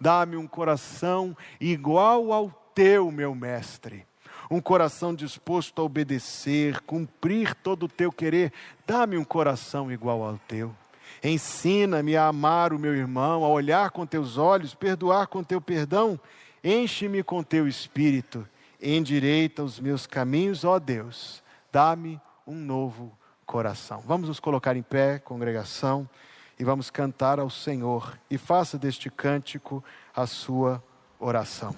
Dá-me 0.00 0.36
um 0.36 0.46
coração 0.46 1.36
igual 1.60 2.32
ao 2.32 2.50
teu, 2.74 3.10
meu 3.10 3.34
mestre. 3.34 4.06
Um 4.50 4.60
coração 4.60 5.14
disposto 5.14 5.80
a 5.80 5.84
obedecer, 5.84 6.80
cumprir 6.82 7.54
todo 7.54 7.84
o 7.84 7.88
teu 7.88 8.12
querer. 8.12 8.52
Dá-me 8.86 9.16
um 9.16 9.24
coração 9.24 9.90
igual 9.90 10.22
ao 10.22 10.38
teu. 10.46 10.74
Ensina-me 11.22 12.16
a 12.16 12.26
amar 12.26 12.72
o 12.72 12.78
meu 12.78 12.94
irmão, 12.94 13.44
a 13.44 13.48
olhar 13.48 13.90
com 13.90 14.04
teus 14.04 14.36
olhos, 14.36 14.74
perdoar 14.74 15.26
com 15.26 15.42
teu 15.42 15.60
perdão. 15.60 16.18
Enche-me 16.62 17.22
com 17.22 17.42
teu 17.42 17.66
espírito 17.68 18.46
endireita 18.84 19.62
os 19.62 19.80
meus 19.80 20.06
caminhos, 20.06 20.64
ó 20.64 20.78
Deus, 20.78 21.42
dá-me 21.72 22.20
um 22.46 22.54
novo 22.54 23.16
coração. 23.46 24.02
Vamos 24.06 24.28
nos 24.28 24.38
colocar 24.38 24.76
em 24.76 24.82
pé, 24.82 25.18
congregação, 25.18 26.08
e 26.58 26.64
vamos 26.64 26.90
cantar 26.90 27.40
ao 27.40 27.50
Senhor, 27.50 28.18
e 28.30 28.36
faça 28.36 28.78
deste 28.78 29.10
cântico 29.10 29.82
a 30.14 30.26
sua 30.26 30.82
oração. 31.18 31.74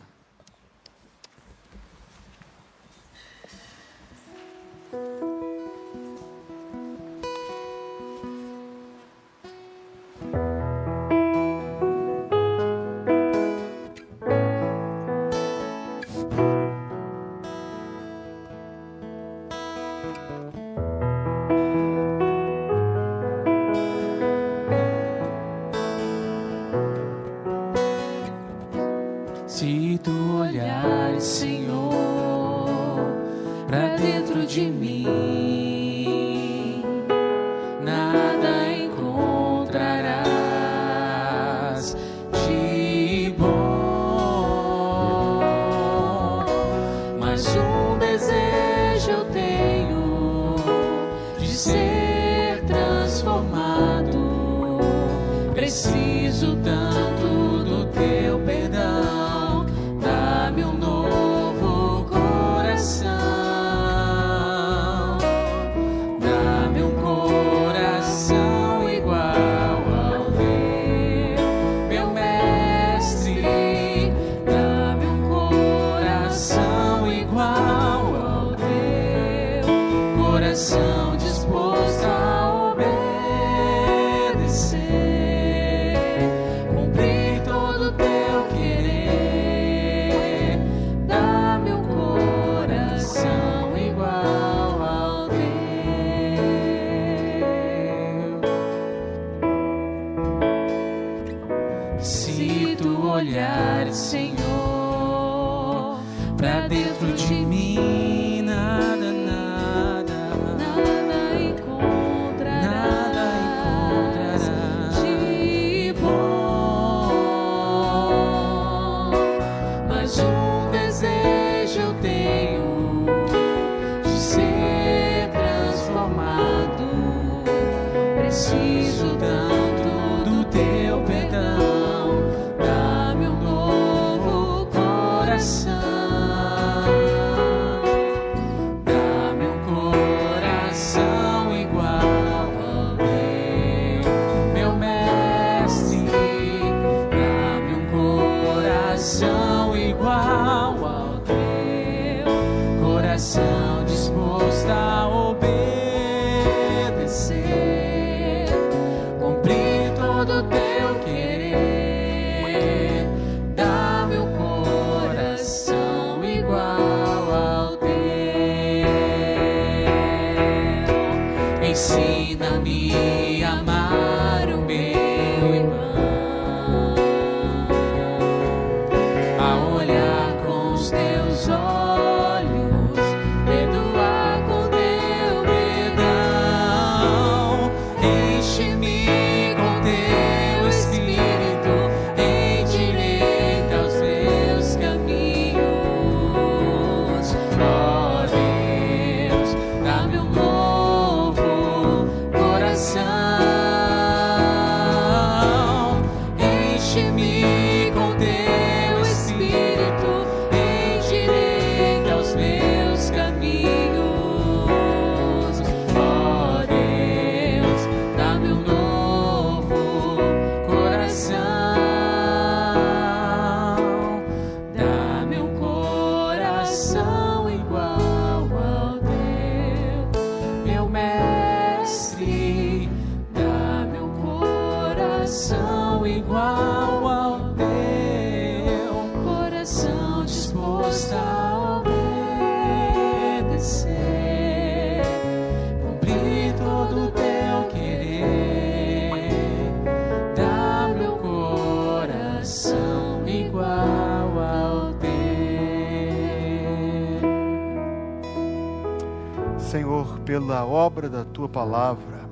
Palavra, 261.77 262.27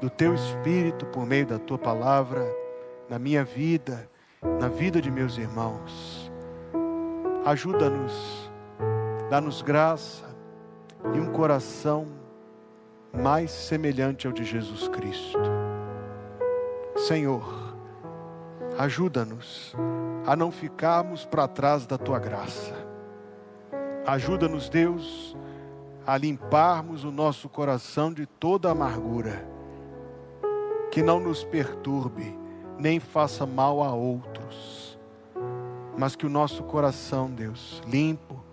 do 0.00 0.10
teu 0.10 0.34
espírito 0.34 1.06
por 1.06 1.24
meio 1.24 1.46
da 1.46 1.56
tua 1.56 1.78
palavra, 1.78 2.44
na 3.08 3.16
minha 3.16 3.44
vida, 3.44 4.10
na 4.60 4.66
vida 4.66 5.00
de 5.00 5.08
meus 5.08 5.38
irmãos. 5.38 6.32
Ajuda-nos, 7.44 8.50
dá-nos 9.30 9.62
graça 9.62 10.24
e 11.14 11.20
um 11.20 11.30
coração 11.30 12.08
mais 13.12 13.52
semelhante 13.52 14.26
ao 14.26 14.32
de 14.32 14.42
Jesus 14.42 14.88
Cristo. 14.88 15.38
Senhor, 16.96 17.76
ajuda-nos 18.76 19.76
a 20.26 20.34
não 20.34 20.50
ficarmos 20.50 21.24
para 21.24 21.46
trás 21.46 21.86
da 21.86 21.96
tua 21.96 22.18
graça. 22.18 22.74
Ajuda-nos, 24.04 24.68
Deus, 24.68 25.36
a 26.06 26.16
limparmos 26.18 27.04
o 27.04 27.10
nosso 27.10 27.48
coração 27.48 28.12
de 28.12 28.26
toda 28.26 28.70
amargura, 28.70 29.48
que 30.90 31.02
não 31.02 31.18
nos 31.18 31.42
perturbe, 31.42 32.38
nem 32.78 33.00
faça 33.00 33.46
mal 33.46 33.82
a 33.82 33.92
outros, 33.92 34.98
mas 35.96 36.14
que 36.14 36.26
o 36.26 36.30
nosso 36.30 36.62
coração, 36.64 37.30
Deus, 37.30 37.82
limpo, 37.86 38.44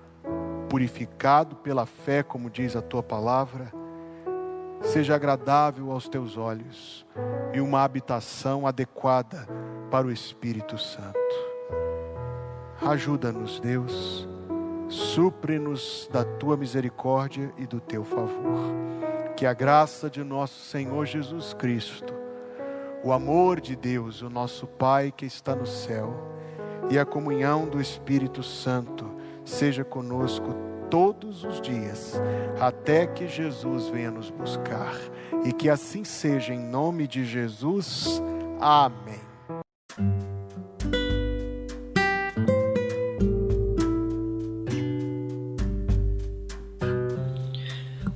purificado 0.69 1.55
pela 1.57 1.85
fé, 1.85 2.23
como 2.23 2.49
diz 2.49 2.75
a 2.75 2.81
tua 2.81 3.03
palavra, 3.03 3.71
seja 4.81 5.15
agradável 5.15 5.91
aos 5.91 6.07
teus 6.07 6.37
olhos 6.37 7.05
e 7.53 7.59
uma 7.59 7.83
habitação 7.83 8.65
adequada 8.65 9.47
para 9.91 10.07
o 10.07 10.11
Espírito 10.11 10.77
Santo. 10.77 11.19
Ajuda-nos, 12.81 13.59
Deus 13.59 14.30
supre-nos 14.91 16.09
da 16.11 16.23
tua 16.23 16.57
misericórdia 16.57 17.51
e 17.57 17.65
do 17.65 17.79
teu 17.79 18.03
favor. 18.03 18.59
Que 19.35 19.45
a 19.45 19.53
graça 19.53 20.09
de 20.09 20.23
nosso 20.23 20.59
Senhor 20.59 21.05
Jesus 21.05 21.53
Cristo, 21.53 22.13
o 23.03 23.11
amor 23.11 23.61
de 23.61 23.75
Deus, 23.75 24.21
o 24.21 24.29
nosso 24.29 24.67
Pai 24.67 25.11
que 25.11 25.25
está 25.25 25.55
no 25.55 25.65
céu, 25.65 26.13
e 26.89 26.99
a 26.99 27.05
comunhão 27.05 27.67
do 27.67 27.79
Espírito 27.79 28.43
Santo 28.43 29.09
seja 29.45 29.83
conosco 29.83 30.53
todos 30.89 31.45
os 31.45 31.61
dias, 31.61 32.21
até 32.59 33.07
que 33.07 33.27
Jesus 33.27 33.87
venha 33.87 34.11
nos 34.11 34.29
buscar. 34.29 34.93
E 35.45 35.53
que 35.53 35.69
assim 35.69 36.03
seja, 36.03 36.53
em 36.53 36.59
nome 36.59 37.07
de 37.07 37.23
Jesus. 37.23 38.21
Amém. 38.59 39.21